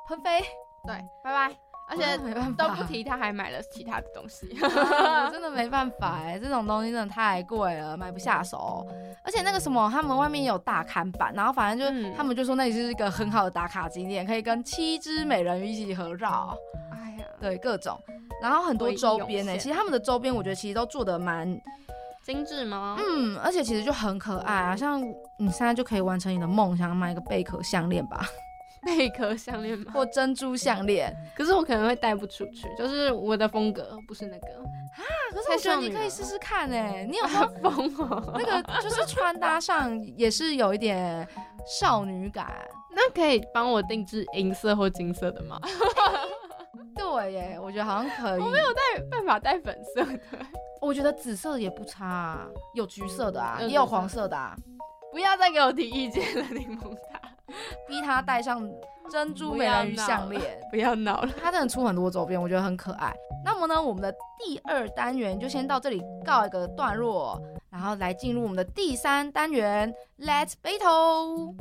[0.09, 0.41] 喷飞，
[0.87, 1.68] 对，拜拜。
[1.89, 2.17] 而且
[2.57, 4.47] 都不提，他还买了其他的东西。
[4.61, 8.87] 我真的没办法哎，这种东西真的太贵了，买不下手。
[9.25, 16.57] 而且那个什么，他们外面有大看板，然后反正就、嗯他们就说那里是一个很好的打卡景点，可以跟七只美人鱼一起合照，
[16.93, 17.99] 哎呀，对各种，
[18.43, 21.49] 然后很多周边呢，其实他们的周边我觉得其实都做的蛮，
[22.25, 22.99] 精致吗？
[22.99, 25.01] 嗯，而且其实就很可爱啊，像
[25.39, 28.27] 你现在就可以完成你的梦想，买一个贝壳项链吧，
[28.87, 29.93] 贝壳项链吗？
[29.93, 31.15] 或珍珠项链。
[31.37, 34.47] 可是我可能会带不出去，就是我的风格不是那个。
[34.49, 41.27] 啊，可是我觉得你可以试试看哎，你有 没有疯哦，那个就是穿搭上也是有一点
[41.81, 42.53] 少女感？
[42.91, 45.61] 那可以帮我定制银色或金色的吗？
[46.97, 48.41] 对耶，我觉得好像可以。
[48.41, 50.19] 我没有带办法带粉色的。
[50.81, 54.57] 我觉得紫色的也不差啊，有橘色的啊，有也有黄色的啊，
[55.13, 57.21] 不要再给我提意见了，柠檬塔，
[57.89, 58.69] 逼他戴上
[59.11, 60.61] 珍珠美人鱼项链。
[60.71, 61.31] 不要闹了。
[61.43, 63.15] 他真的出很多周边，我觉得很可爱。
[63.45, 67.41] 那么呢，我们的第二单元就先到这里告一个段落，
[67.71, 71.55] 然后来进入我们的第三单元，Let's Battle。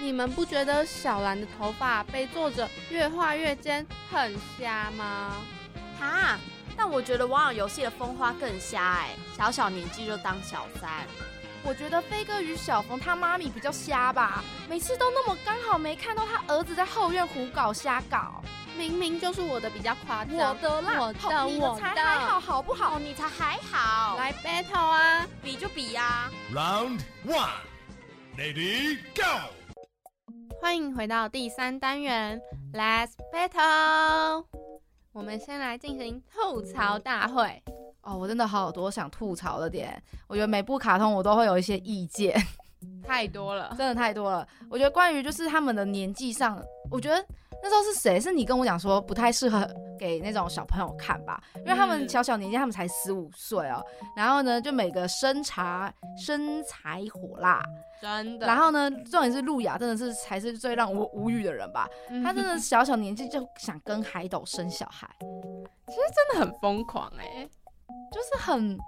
[0.00, 5.36] 你们不觉得小兰的头发被作者越画越尖很瞎吗？
[5.98, 6.38] 哈，
[6.76, 10.90] 但我觉得网友游戏的风花更瞎哎、小小年纪就当小三，
[11.66, 18.40] 我觉得飞哥与小冯他妈咪比较瞎吧，每次都那么刚好没看到他儿子在后院胡搞瞎搞。
[18.78, 20.36] 明明就是我的比较夸张。
[20.36, 22.96] 我的啦，我的我的才还好，好不好？
[22.96, 25.26] 哦，你才还好，来 battle 啊！
[25.42, 27.48] 比就比呀、Round one,
[28.36, 29.82] ready, go!
[30.60, 32.40] 欢迎回到第三单元
[32.72, 34.44] ，Let's battle。
[35.12, 37.60] 我们先来进行吐槽大会。
[38.06, 42.40] 哦，我真的好多想吐槽的点，我觉得每部卡通我都会有一些意见。
[43.04, 44.46] 太多了，真的太多了。
[44.70, 47.16] 我觉得关于就是他们的年纪上，我觉得
[47.62, 48.20] 那时候是谁？
[48.20, 49.66] 是你跟我讲说不太适合
[49.98, 53.82] 给那种小朋友看吧，因为他们嗯小小年纪，他们才十五岁哦。
[54.14, 57.60] 然后呢，就每个身材身材火辣，
[58.00, 58.46] 真的。
[58.46, 61.88] 然后呢，重点是路亚真的是才是最让我无语的人吧。
[62.10, 65.08] 嗯他真的小小年纪就想跟海斗生小孩，
[65.86, 67.48] 其实真的很疯狂哎、
[68.10, 68.78] 就是很。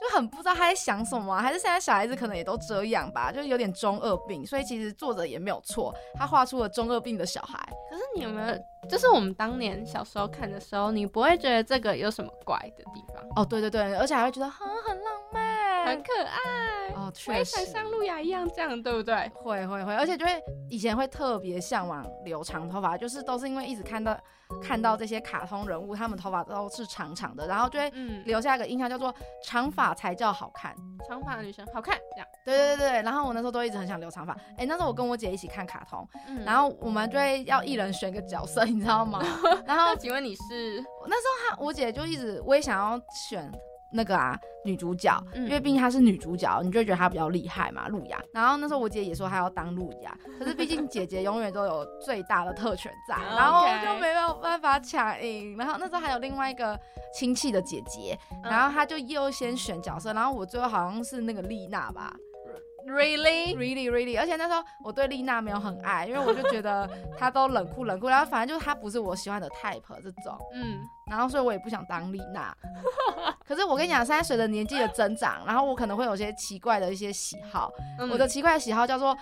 [0.00, 7.58] 就很不知道他在想什么啊、还是现在小孩子可能也都这样吧，就是有点中二病，所以其实作者也没有错，他画出了中二病的小孩。
[7.90, 13.22] 可是你有没有，就是我们当年小时候看的时候，你不会觉得这个有什么怪的地方？
[13.36, 15.49] 哦，对对对，而且还会觉得很很浪漫，
[15.90, 19.30] 很可爱，哦，我确实也想像路亚一样这样，对不对？
[19.34, 20.32] 会会会，而且就会
[20.68, 24.18] 以前会特别向往留长头发，就是都是因为一直看到
[24.62, 29.14] 看到这些卡通人物，他们头发都是长长的，然后就会嗯，留下一个印象叫做
[29.44, 30.74] 长发才叫好看。
[31.08, 32.26] 长发的女生好看，这样。
[32.44, 34.32] 对对对对，然后我那时候都一直很想留长发。
[34.58, 39.22] 哎，那时候我跟我姐一起看卡通，嗯然后我们就会要一人选个角色，你知道吗？
[39.66, 40.84] 然后请问你是？
[41.06, 43.50] 那时候她我姐就一直我也想要选
[43.92, 48.20] 那个啊女主角，嗯因为毕竟她是女主角，你就会觉得她比较厉害嘛，路亚。
[48.32, 55.56] 然后那时候我姐也说她要当路亚，可是毕竟姐姐永远都有最大的特权在， 然后就没有办法抢赢。
[55.56, 56.78] 然后那时候还有另外一个
[57.14, 62.14] 亲戚的姐姐，嗯然后她就优先选角色，然后我最后好像是那个丽娜吧。
[62.90, 66.88] Really？Really, really，而且那时候我对丽娜没有很爱，因为我就觉得
[67.18, 72.54] 她都冷酷冷酷，然后反正就是她不是我喜欢的 type 这种，嗯，然后所以我也不想当丽娜。
[73.46, 78.10] 可是我跟你讲，现在随着年纪的增长，然后我可能会有些奇怪的一些喜好，嗯。
[78.10, 79.16] 我的奇怪的喜好叫做。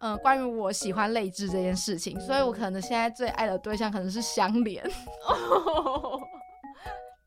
[0.00, 4.84] 嗯，关于我喜欢泪痣这件事情，所以我可能现在最爱的对象可能是香莲，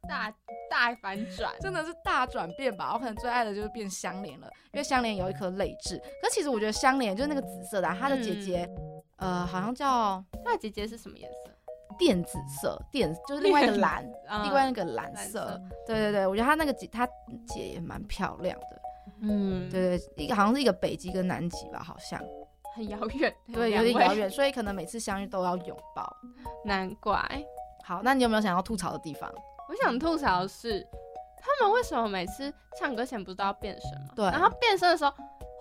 [0.08, 0.34] 大
[0.70, 2.91] 大反转，真的是大转变吧。
[2.93, 5.97] 我可能最爱的就是变香莲了，因为香莲有一颗泪痣。
[6.22, 8.70] 可其实我觉得香莲就是那个紫色的啊、她的姐姐，
[9.18, 11.51] 呃，好像叫她的姐姐是什么颜色？
[11.97, 15.60] 电紫色，电就是另外一个蓝，嗯另外那个蓝色。
[15.86, 17.08] 对对对，我觉得她那个姐，她
[17.47, 18.82] 姐也蛮漂亮的。
[19.22, 22.22] 嗯，对对，一个好像是一个北极跟南极吧，好像
[22.76, 26.16] 很遥远，对，有点遥，远，所以可能每次相遇都要拥抱。
[26.64, 27.20] 难怪。
[27.84, 29.34] 好，那你有没有想要吐槽的地方？
[29.68, 30.86] 我想吐槽的是，
[31.38, 34.13] 他们为什么每次唱歌前不是都要变身吗？
[34.15, 35.13] 对然后变身的时候，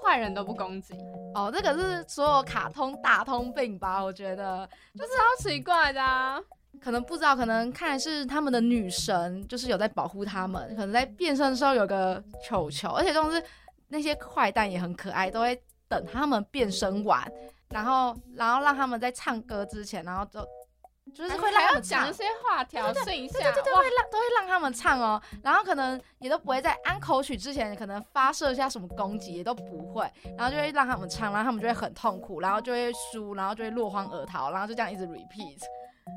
[0.02, 0.94] 坏人都不攻击，
[1.34, 4.02] 哦，这个是所有卡通大通病吧？
[4.02, 6.40] 我觉得就是超奇怪的啊！
[6.80, 10.68] 可能不知道，可能看来是他们的女神，就是有在保护他们。
[10.76, 13.42] 可能在变身的时候有个球球，而且这种是
[13.88, 17.26] 那些坏蛋也很可爱，都会等他们变身完，
[17.70, 20.46] 然后然后让他们在唱歌之前，然后就
[21.14, 22.12] 就是会让他们讲一。
[22.12, 35.60] 些话调试一下，对对对，哇会让都会让他们唱哦，然后可能也都不会在安口曲之前可能发射一下什么攻击，也都不会，然后就会让他们唱，然后他们就会很痛苦，然后就会输，然后就会落荒而逃，然后就这样一直 repeat。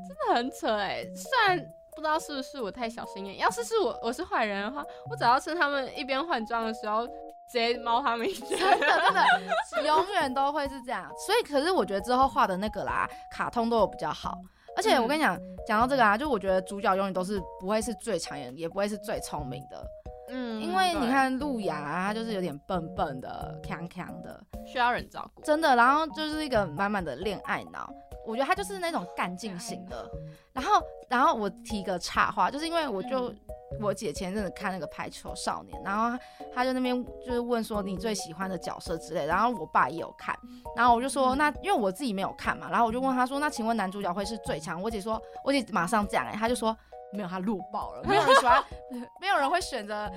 [0.08, 1.04] 真的很扯哎。
[1.14, 1.58] 虽然
[1.94, 8.46] 不知道是不是我太小心眼，要是是我我是坏人的话，我只要趁他们一边换装的时候，直接猫他们一下。
[8.46, 11.10] 真的真的， 永远都会是这样。
[11.26, 14.38] 所以，可是我觉得之后画的那个啦，卡通都有比较好。
[14.80, 19.86] 而且我跟你讲，讲到这个啊，就我觉得主角永远都是不会是最强眼，也不会是最聪明的，
[20.30, 25.76] 嗯因为你看路亚啊，他就是有点笨笨的、强强的，需要人照顾，真的。
[25.76, 27.92] 然后就是一个满满的恋爱脑，
[28.30, 30.08] 我觉得他就是那种干劲型的。
[30.52, 33.32] 然后，然后我提个插话，就是因为我就、
[33.80, 36.18] 我姐前阵子看那个《排球少年》，然后
[36.52, 40.36] 他就那边就是问说你最喜欢的角色之类，然后我爸也有看，
[40.76, 44.82] 然后我就说那因为我自己没有看嘛，然后我就问他说那请问男主角会是最强？
[44.82, 46.76] 我姐说，我姐马上讲哎、欸，他就说
[47.12, 48.62] 没有他弱爆了，没有人喜欢，
[49.20, 50.10] 没有人会选择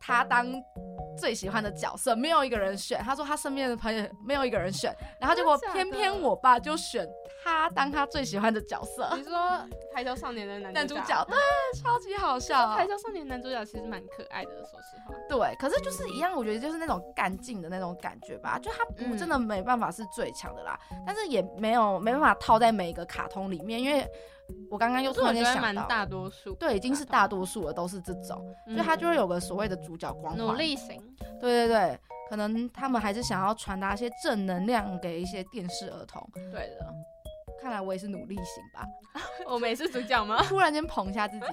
[0.00, 0.46] 他当
[1.16, 3.00] 最喜欢的角色，没有一个人选。
[3.02, 7.08] 他说他身边的朋友没有一个人选，然后结果偏偏我爸就选
[7.46, 9.32] 他当他最喜欢的角色，你说
[9.94, 11.36] 《排球少年》的男男主角，对，
[11.80, 12.84] 超级好《笑排。
[12.86, 15.14] 球少年》男主角其实蛮可爱的，说实话。
[15.28, 20.76] 对，可是就是一样，我觉得就是那种干劲的那种感觉吧，就他不嗯真的没办法是最强的啦，
[21.06, 24.04] 但是也没有没办法套在每一个卡通里面，因为
[24.68, 30.36] 我刚刚又突然间想到，大多数，对，已经是大多数了，都是这种，所以他就会有个所谓的主角光环。
[30.36, 31.00] 嗯努力型。
[31.40, 36.28] 对对对，可能他们还是想要传达一些正能量给一些电视儿童。
[36.50, 36.94] 对的，
[37.60, 38.86] 看来我也是努力型吧，
[39.46, 40.42] 我们也是主角吗？
[40.48, 41.46] 突然间捧一下自己。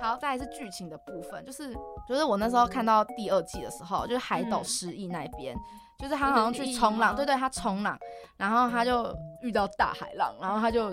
[0.00, 1.72] 好，再来是剧情的部分，就是
[2.08, 5.56] 就是我那时候看到第二季的时候，就是海斗嗯失忆那边。
[5.98, 7.98] 就是他好像去冲浪，对对，他冲浪，
[8.36, 10.92] 然后他就遇到大海浪，然后他就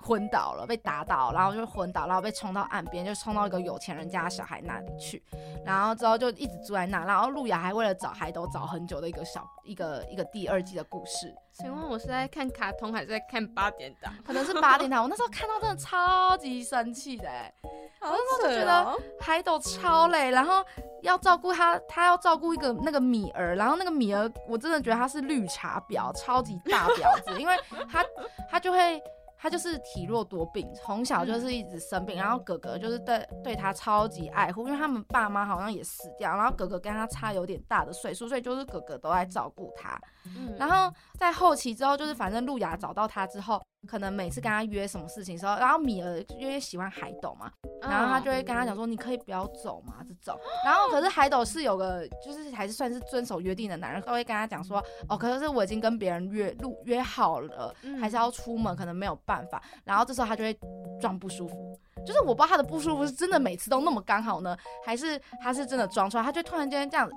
[0.00, 5.22] 昏倒了，被打倒，然后就昏倒，然后被冲到岸边，就冲到一个有钱人家的小孩那里去，
[5.64, 14.12] 然后之后就一直住在那，然后路亚还为了找海斗找很久的一个小一个一个第二季的故事，请问我是在看卡通还是在看八点档？
[14.26, 17.54] 可能是八点档，我那时候看到真的超级生气的、欸，
[18.02, 20.62] 我那时候就觉得海斗超累，然后
[21.00, 27.56] 要照顾他，他要照顾一个那个米儿，然后那个米儿，我真的觉得他是绿茶婊，超级大婊子，因为
[27.90, 28.04] 他
[28.50, 29.02] 他就会。
[29.44, 40.00] 他就是体弱多病，从小就是一直生病，然后哥哥就是对对他超级爱护，因为他们爸妈好像也死掉，然后哥哥跟他差有点大的岁数，所以就是哥哥都在照顾他。
[40.34, 40.56] 嗯。
[40.58, 47.50] 然后在后期之后，就是反正路亚找到他之后，可能每次跟他约什么事情的时候，然后米儿因为喜欢海斗嘛，
[47.80, 50.38] 然后他就会跟他讲说，你可以不要走嘛这种。
[50.64, 59.62] 然后可是海斗是有个，就是还是算是遵守约定的男人，都会跟他讲说，哦，可是我已经跟别人约路约好了，嗯还是要出门，可能没有办法。
[59.84, 60.58] 然后这时候他就会
[61.00, 61.78] 装不舒服。
[62.06, 67.14] 就是我不知道他的不舒服是真的每次都那么刚好呢，还是他是真的装出来，他就突然间这样子，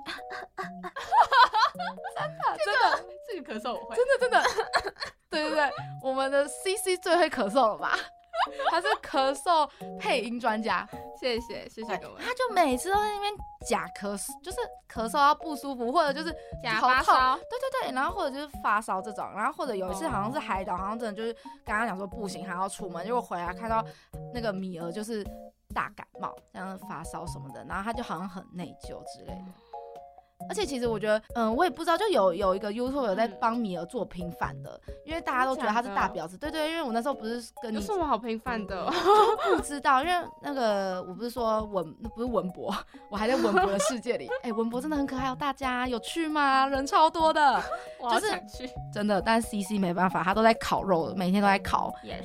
[2.64, 4.42] 真的这个咳嗽我会，真的真的，
[5.30, 5.70] 对对对，
[6.02, 7.96] 我们的 CC 最会咳嗽了吧？
[8.70, 9.68] 他是咳嗽
[9.98, 10.88] 配音专家，
[11.20, 12.14] 谢谢谢谢各位。
[12.18, 13.32] 他就每次都在那边
[13.68, 14.58] 假咳嗽，就是
[14.92, 21.32] 咳嗽到不舒服，或者就是假发烧，对对对，然后或者就是发烧这种，然后或者有一次好像是海岛，好像真的就是
[21.64, 23.84] 跟他讲说不行，还要出门，结果回来看到
[24.32, 25.24] 那个米儿就是
[25.74, 29.44] 大感冒，这样发烧什么的，然后他就好像很内疚之类的。
[30.48, 38.92] 而且其实我觉得，嗯，我也不知道，就有有一个 YouTube 有在嗯帮米儿做平反的，因为大家都觉得他是大婊子，对对，因为我那时候不是跟你有什么好平凡的哦？
[39.56, 42.74] 不知道，因为那个我不是说文不是文博，
[43.10, 44.28] 我还在文博的世界里。
[44.42, 46.66] 哎、文博真的很可爱哦，大家有去吗？
[46.68, 47.62] 人超多的，
[48.10, 48.26] 就是。
[48.92, 49.20] 真的。
[49.20, 51.92] 但 CC 没办法，他都在烤肉，每天都在烤。
[52.04, 52.24] Yes，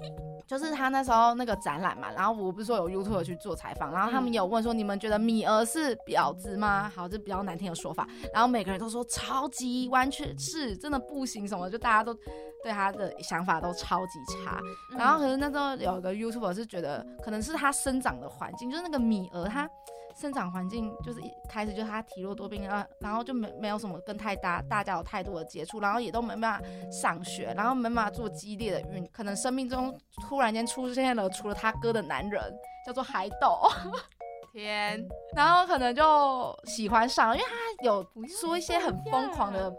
[0.46, 6.90] 就是他那时候那个展览嘛，然后我不是说有 YouTube 去做采访，然后他们有问说，你们觉得米儿是婊子吗？
[6.94, 8.08] 好，这比较难听的说法。
[8.32, 12.14] 然后每个人都说超级，完全是真的不行什么，就大家都
[12.62, 14.12] 对他的想法都超级
[14.44, 14.60] 差。
[14.96, 19.68] 然后可是那时候有一个 YouTuber 是觉得，可能是他生长的环境，就是那个米儿他
[20.16, 29.92] 生长环境就是一开始就是他体弱多病啊，然后就没没有什么跟太大大家有太多的接触，然后也都没办法上学，然后没办法做激烈的运，可能生命中
[30.22, 32.40] 突然间出现了除了他哥的男人，
[32.86, 33.68] 叫做海斗，
[34.54, 38.06] 天， 然后可能就喜欢上，因为他有
[38.40, 39.70] 说一些很疯狂的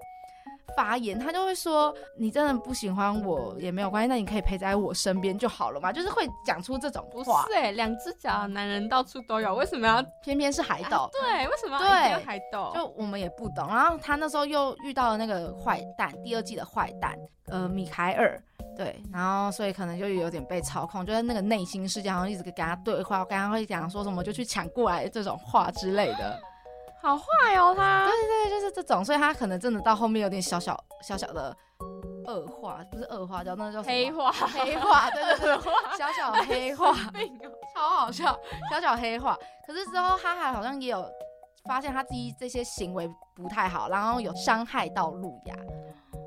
[0.76, 10.03] 发言，他就会说你真的不喜欢我也没有关系，那你可以陪在我身边就好了嘛，就是会讲出这种不话，两只脚的男人到处都有，为什么要？
[10.24, 11.09] 偏偏是海斗。
[11.11, 12.72] 对，为什么要对海斗？
[12.74, 17.16] 就我们也不懂，然后他那时候又遇到了那个坏蛋，第二季的坏蛋，
[17.47, 18.41] 呃，米凯尔，
[18.76, 26.39] 对，然后所以可能就有点被操控，就是那个内心世界好像一直跟他对话，跟他会讲说什么就去抢过来这种话之类的，
[27.06, 28.08] 好坏哦，他。
[28.08, 31.56] 对对对，就是这种，所以他可能真的到后面有点小小小小的
[32.26, 35.58] 恶化，不是恶化，叫那叫黑化，黑化，对对对，
[35.95, 36.91] 小小的黑化，
[37.76, 38.36] 超好笑，
[38.72, 39.38] 小小黑化。
[39.68, 41.06] 可是之后哈哈好像也有
[41.66, 45.56] 发现他自己这些行为不太好，然后有伤害到路亚，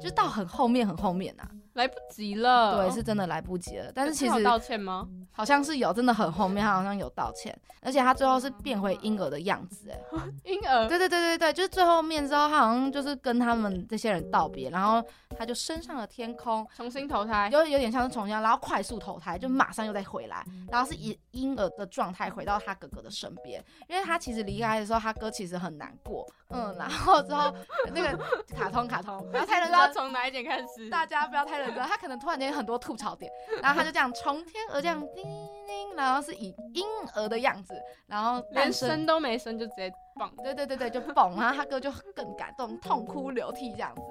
[0.01, 1.43] 就到很后面很后面呐、
[1.79, 2.77] 来不及了。
[2.77, 3.91] 对，是真的来不及了。
[3.95, 5.09] 但是其实道歉吗？
[5.31, 9.99] 好像是有，真的很后面，他好像有道歉，而且他最后是变回婴儿的样子，哎，
[10.45, 10.89] 婴儿？
[10.89, 15.01] 对对对对对，就是最后面之后，他好像就是跟他们这些人道别，然后
[15.39, 27.55] 他就升上了天空，重新投胎，有有点像是重新，然后快速投胎，就马上又再回来，然后是以婴儿的状态回到他哥哥的身边，因为他其实离开的时候，他哥其实很难过，嗯，然后之后
[27.95, 28.19] 那个
[28.57, 30.91] 卡通卡通不要太认真，不知道从哪一点开始。
[30.91, 33.31] 大家不要太认等着，他可能突然间很多吐槽点，
[33.63, 35.25] 然后他就这样从天而降，叮
[35.67, 37.75] 叮，然后是以婴儿的样子，
[38.07, 40.31] 然后连诞生生都没生就直接蹦。
[40.43, 44.03] 对对对对，就蹦，然后他哥就更感动，痛哭流涕这样子。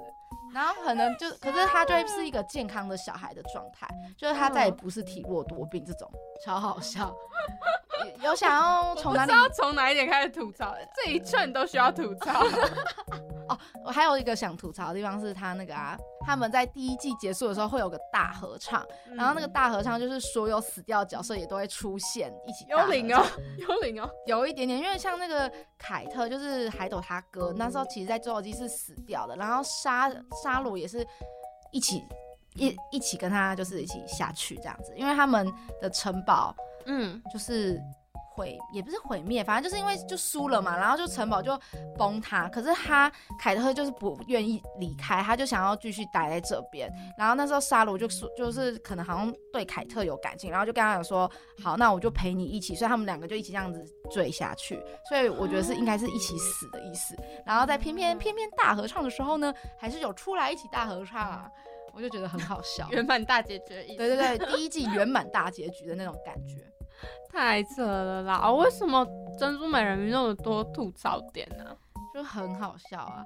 [0.54, 3.86] 然后可能就，可是他就会是一个健康的小孩的状态，
[4.16, 6.10] 就是他再也不是体弱多病这种，
[6.42, 7.14] 超好笑。
[8.22, 9.42] 有有想要从哪里不知？
[9.42, 12.42] 道从哪一点开始吐槽，这一串都需要吐槽。
[13.48, 15.96] 哦，我还有一个想吐槽的地方是他那个啊，
[16.26, 23.24] 他们在第一季结束的时候会有个大合唱，然后那个大合唱就是所有死掉的角色也都会出现一起幽灵哦，
[23.58, 30.10] 幽灵哦，有一点点，因为像那个凯特，就是海斗他哥，那时候其实在侏罗纪是死掉的，然后沙
[30.42, 31.06] 沙罗也是
[31.72, 32.02] 一起
[32.54, 36.54] 一一起跟他就是一起下去这样子，因为他们的城堡
[36.86, 37.80] 嗯，就是
[38.38, 41.58] 毁，也不是毁灭，反正就是因为就输了嘛，然后就城堡就
[41.96, 42.48] 崩塌。
[42.48, 46.88] 可是他凯特就是不愿意离开，他就想要继续待在这边。
[47.18, 51.28] 然后那时候沙鲁就说，就是可能好像对凯特有感情，然后就跟他讲说，
[51.60, 52.76] 好，那我就陪你一起。
[52.76, 54.80] 所以他们两个就一起这样子坠下去。
[55.08, 57.16] 所以我觉得是应该是一起死的意思。
[57.44, 61.50] 然后在偏偏偏偏大合唱的时候呢，还是有出来一起大合唱啊，
[61.92, 62.88] 我就觉得很好笑。
[62.92, 63.96] 圆满大结局的意思。
[63.96, 66.64] 对对对，第一季圆满大结局的那种感觉。
[67.32, 68.50] 太扯了啦！
[68.52, 69.06] 为什么
[69.38, 71.64] 珍珠美人鱼那么多吐槽点呢、
[72.14, 73.22] 就很好笑啊！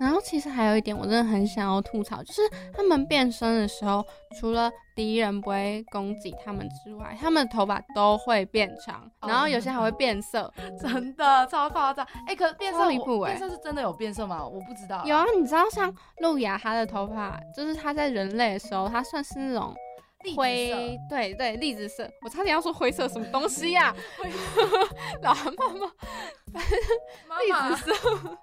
[0.00, 2.42] 然后其实还有一点，我真的很想要吐槽，就是
[2.74, 4.04] 他们变身的时候，
[4.40, 10.52] 除了敌人不会攻击他们之外，他们的头发都会变长，哦然后有些还会变色。
[10.82, 12.04] 真的超夸张！
[12.26, 14.44] 哎、可是变色超离谱欸变色是真的有变色吗？
[14.44, 15.04] 我不知道。
[15.04, 19.72] 有啊，你知道像露雅她的头发，就是她在人类的时候，她算是那种
[20.32, 22.08] 灰，对对，栗子色。
[22.22, 23.94] 我差点要说灰色什么东西呀、
[25.22, 25.92] 老妈妈
[27.28, 28.38] 妈栗子色。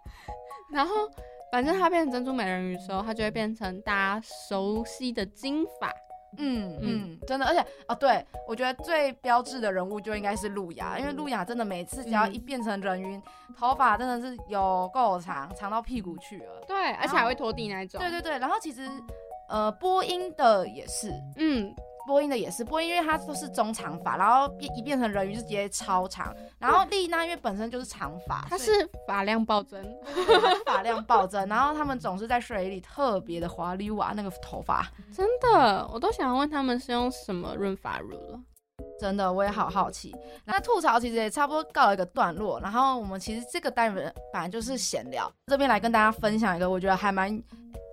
[0.72, 1.10] 然后
[1.52, 5.92] 反正她 变成珍珠美人鱼的时候，她就会变成大家熟悉的金发。
[6.38, 7.60] 嗯嗯，真的，而且
[7.90, 13.22] 哦，对我觉得最标志的人物就应该是路亚，因为路亚真的每次只要嗯一变成人鱼，
[13.58, 16.64] 头发真的是有够长，长到屁股去了。
[16.66, 18.00] 对，而且还会拖地那一种。
[18.00, 18.90] 对对对，然后其实
[19.52, 21.76] 呃，播音的也是，嗯，
[22.08, 28.72] 播音的也是，播音因为它都是中长发，然后变一变成人鱼就直接超长，然后丽娜因为本身就是长发，她是
[29.06, 29.86] 发量暴增。
[30.66, 38.40] 发量暴增，然后他们总是在水里特别的滑溜啊，那个头发真的，我都想问他们是用什么润发乳了。
[39.00, 40.16] 真的我也好好奇。
[40.46, 47.42] 那吐槽其实也差不多告了一个段落，然后我们其实这个单元本来就是闲聊，这边来跟大家分享一个我觉得还蛮。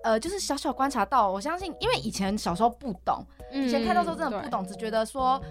[0.04, 3.22] 呃，就是小小观察到，我相信，因为以前小时候不懂，
[3.52, 5.42] 以前看到时候真的不懂，只觉得说，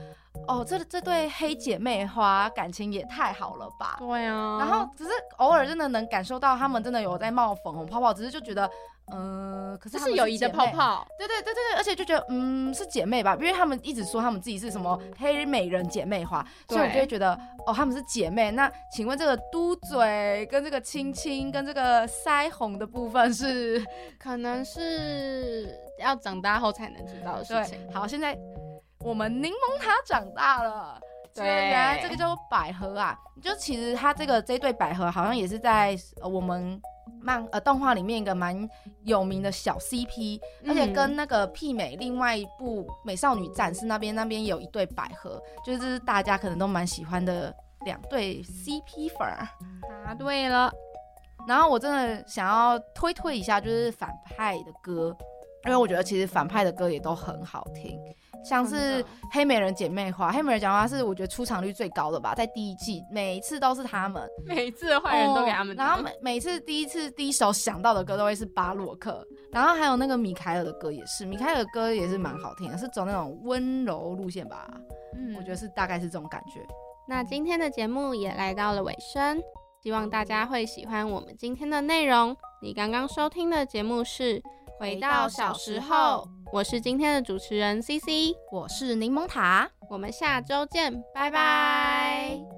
[0.48, 3.98] 哦，这这对黑姐妹花感情也太好了吧。
[4.00, 8.68] 对啊，然后只是偶尔真的能感受到他们真的有在冒粉红泡泡，只是就觉得，
[9.14, 11.08] 嗯、可是这是友谊的泡泡。
[11.18, 17.34] 对对对对对，而且就觉得嗯是姐妹吧，因为他们一直说他们自己是什么黑美人姐妹花，所以我就会觉得
[17.66, 18.52] 哦他们是姐妹。
[18.52, 23.84] 那请问这个嘟嘴跟这个亲亲跟这个腮红的部分是？
[24.20, 27.80] 可能是要长大后才能知道的事情。
[27.88, 28.38] 对，好，现在
[29.00, 31.00] 我们柠檬塔长大了。
[31.34, 36.82] 对原来这个叫做百合啊，就其实它这个这对百合好像也是在呃我们
[37.22, 38.70] 漫呃动画里面一个蛮
[39.04, 47.54] 有名的小 CP，、而且跟那个媲美另外一部《美少女战士》那边那边有一对百合，就是是大家可能都蛮喜欢的
[47.86, 49.48] 两对 CP 粉儿。
[50.06, 50.72] 答对了，
[51.48, 55.16] 然后我真的想要推推一下，就是反派的歌，
[55.66, 58.00] 因为我觉得其实反派的歌也都很好听，
[58.44, 59.04] 像是。
[59.30, 69.22] 黑美人姐妹花，黑美人姐妹花是我觉得出场率最高的吧，在第一季每一次都是他们，每一次的坏人都给他们然后每每次第一次第一首想到的歌都会是巴洛克，
[69.52, 74.66] 然后还有那个米凯尔的歌也是，米凯尔的歌也是蛮好听的，是走那种温柔路线吧，
[75.14, 75.36] 嗯。
[75.36, 76.66] 我觉得是大概是这种感觉。
[77.10, 79.42] 那今天的节目也来到了尾声，
[79.84, 82.34] 希望大家会喜欢我们今天的内容。
[82.62, 84.40] 你刚刚收听的节目是
[84.80, 89.70] 《回到小时候》，我是今天的主持人 CC，我是柠檬塔。
[89.90, 92.57] 我们下周见，拜拜。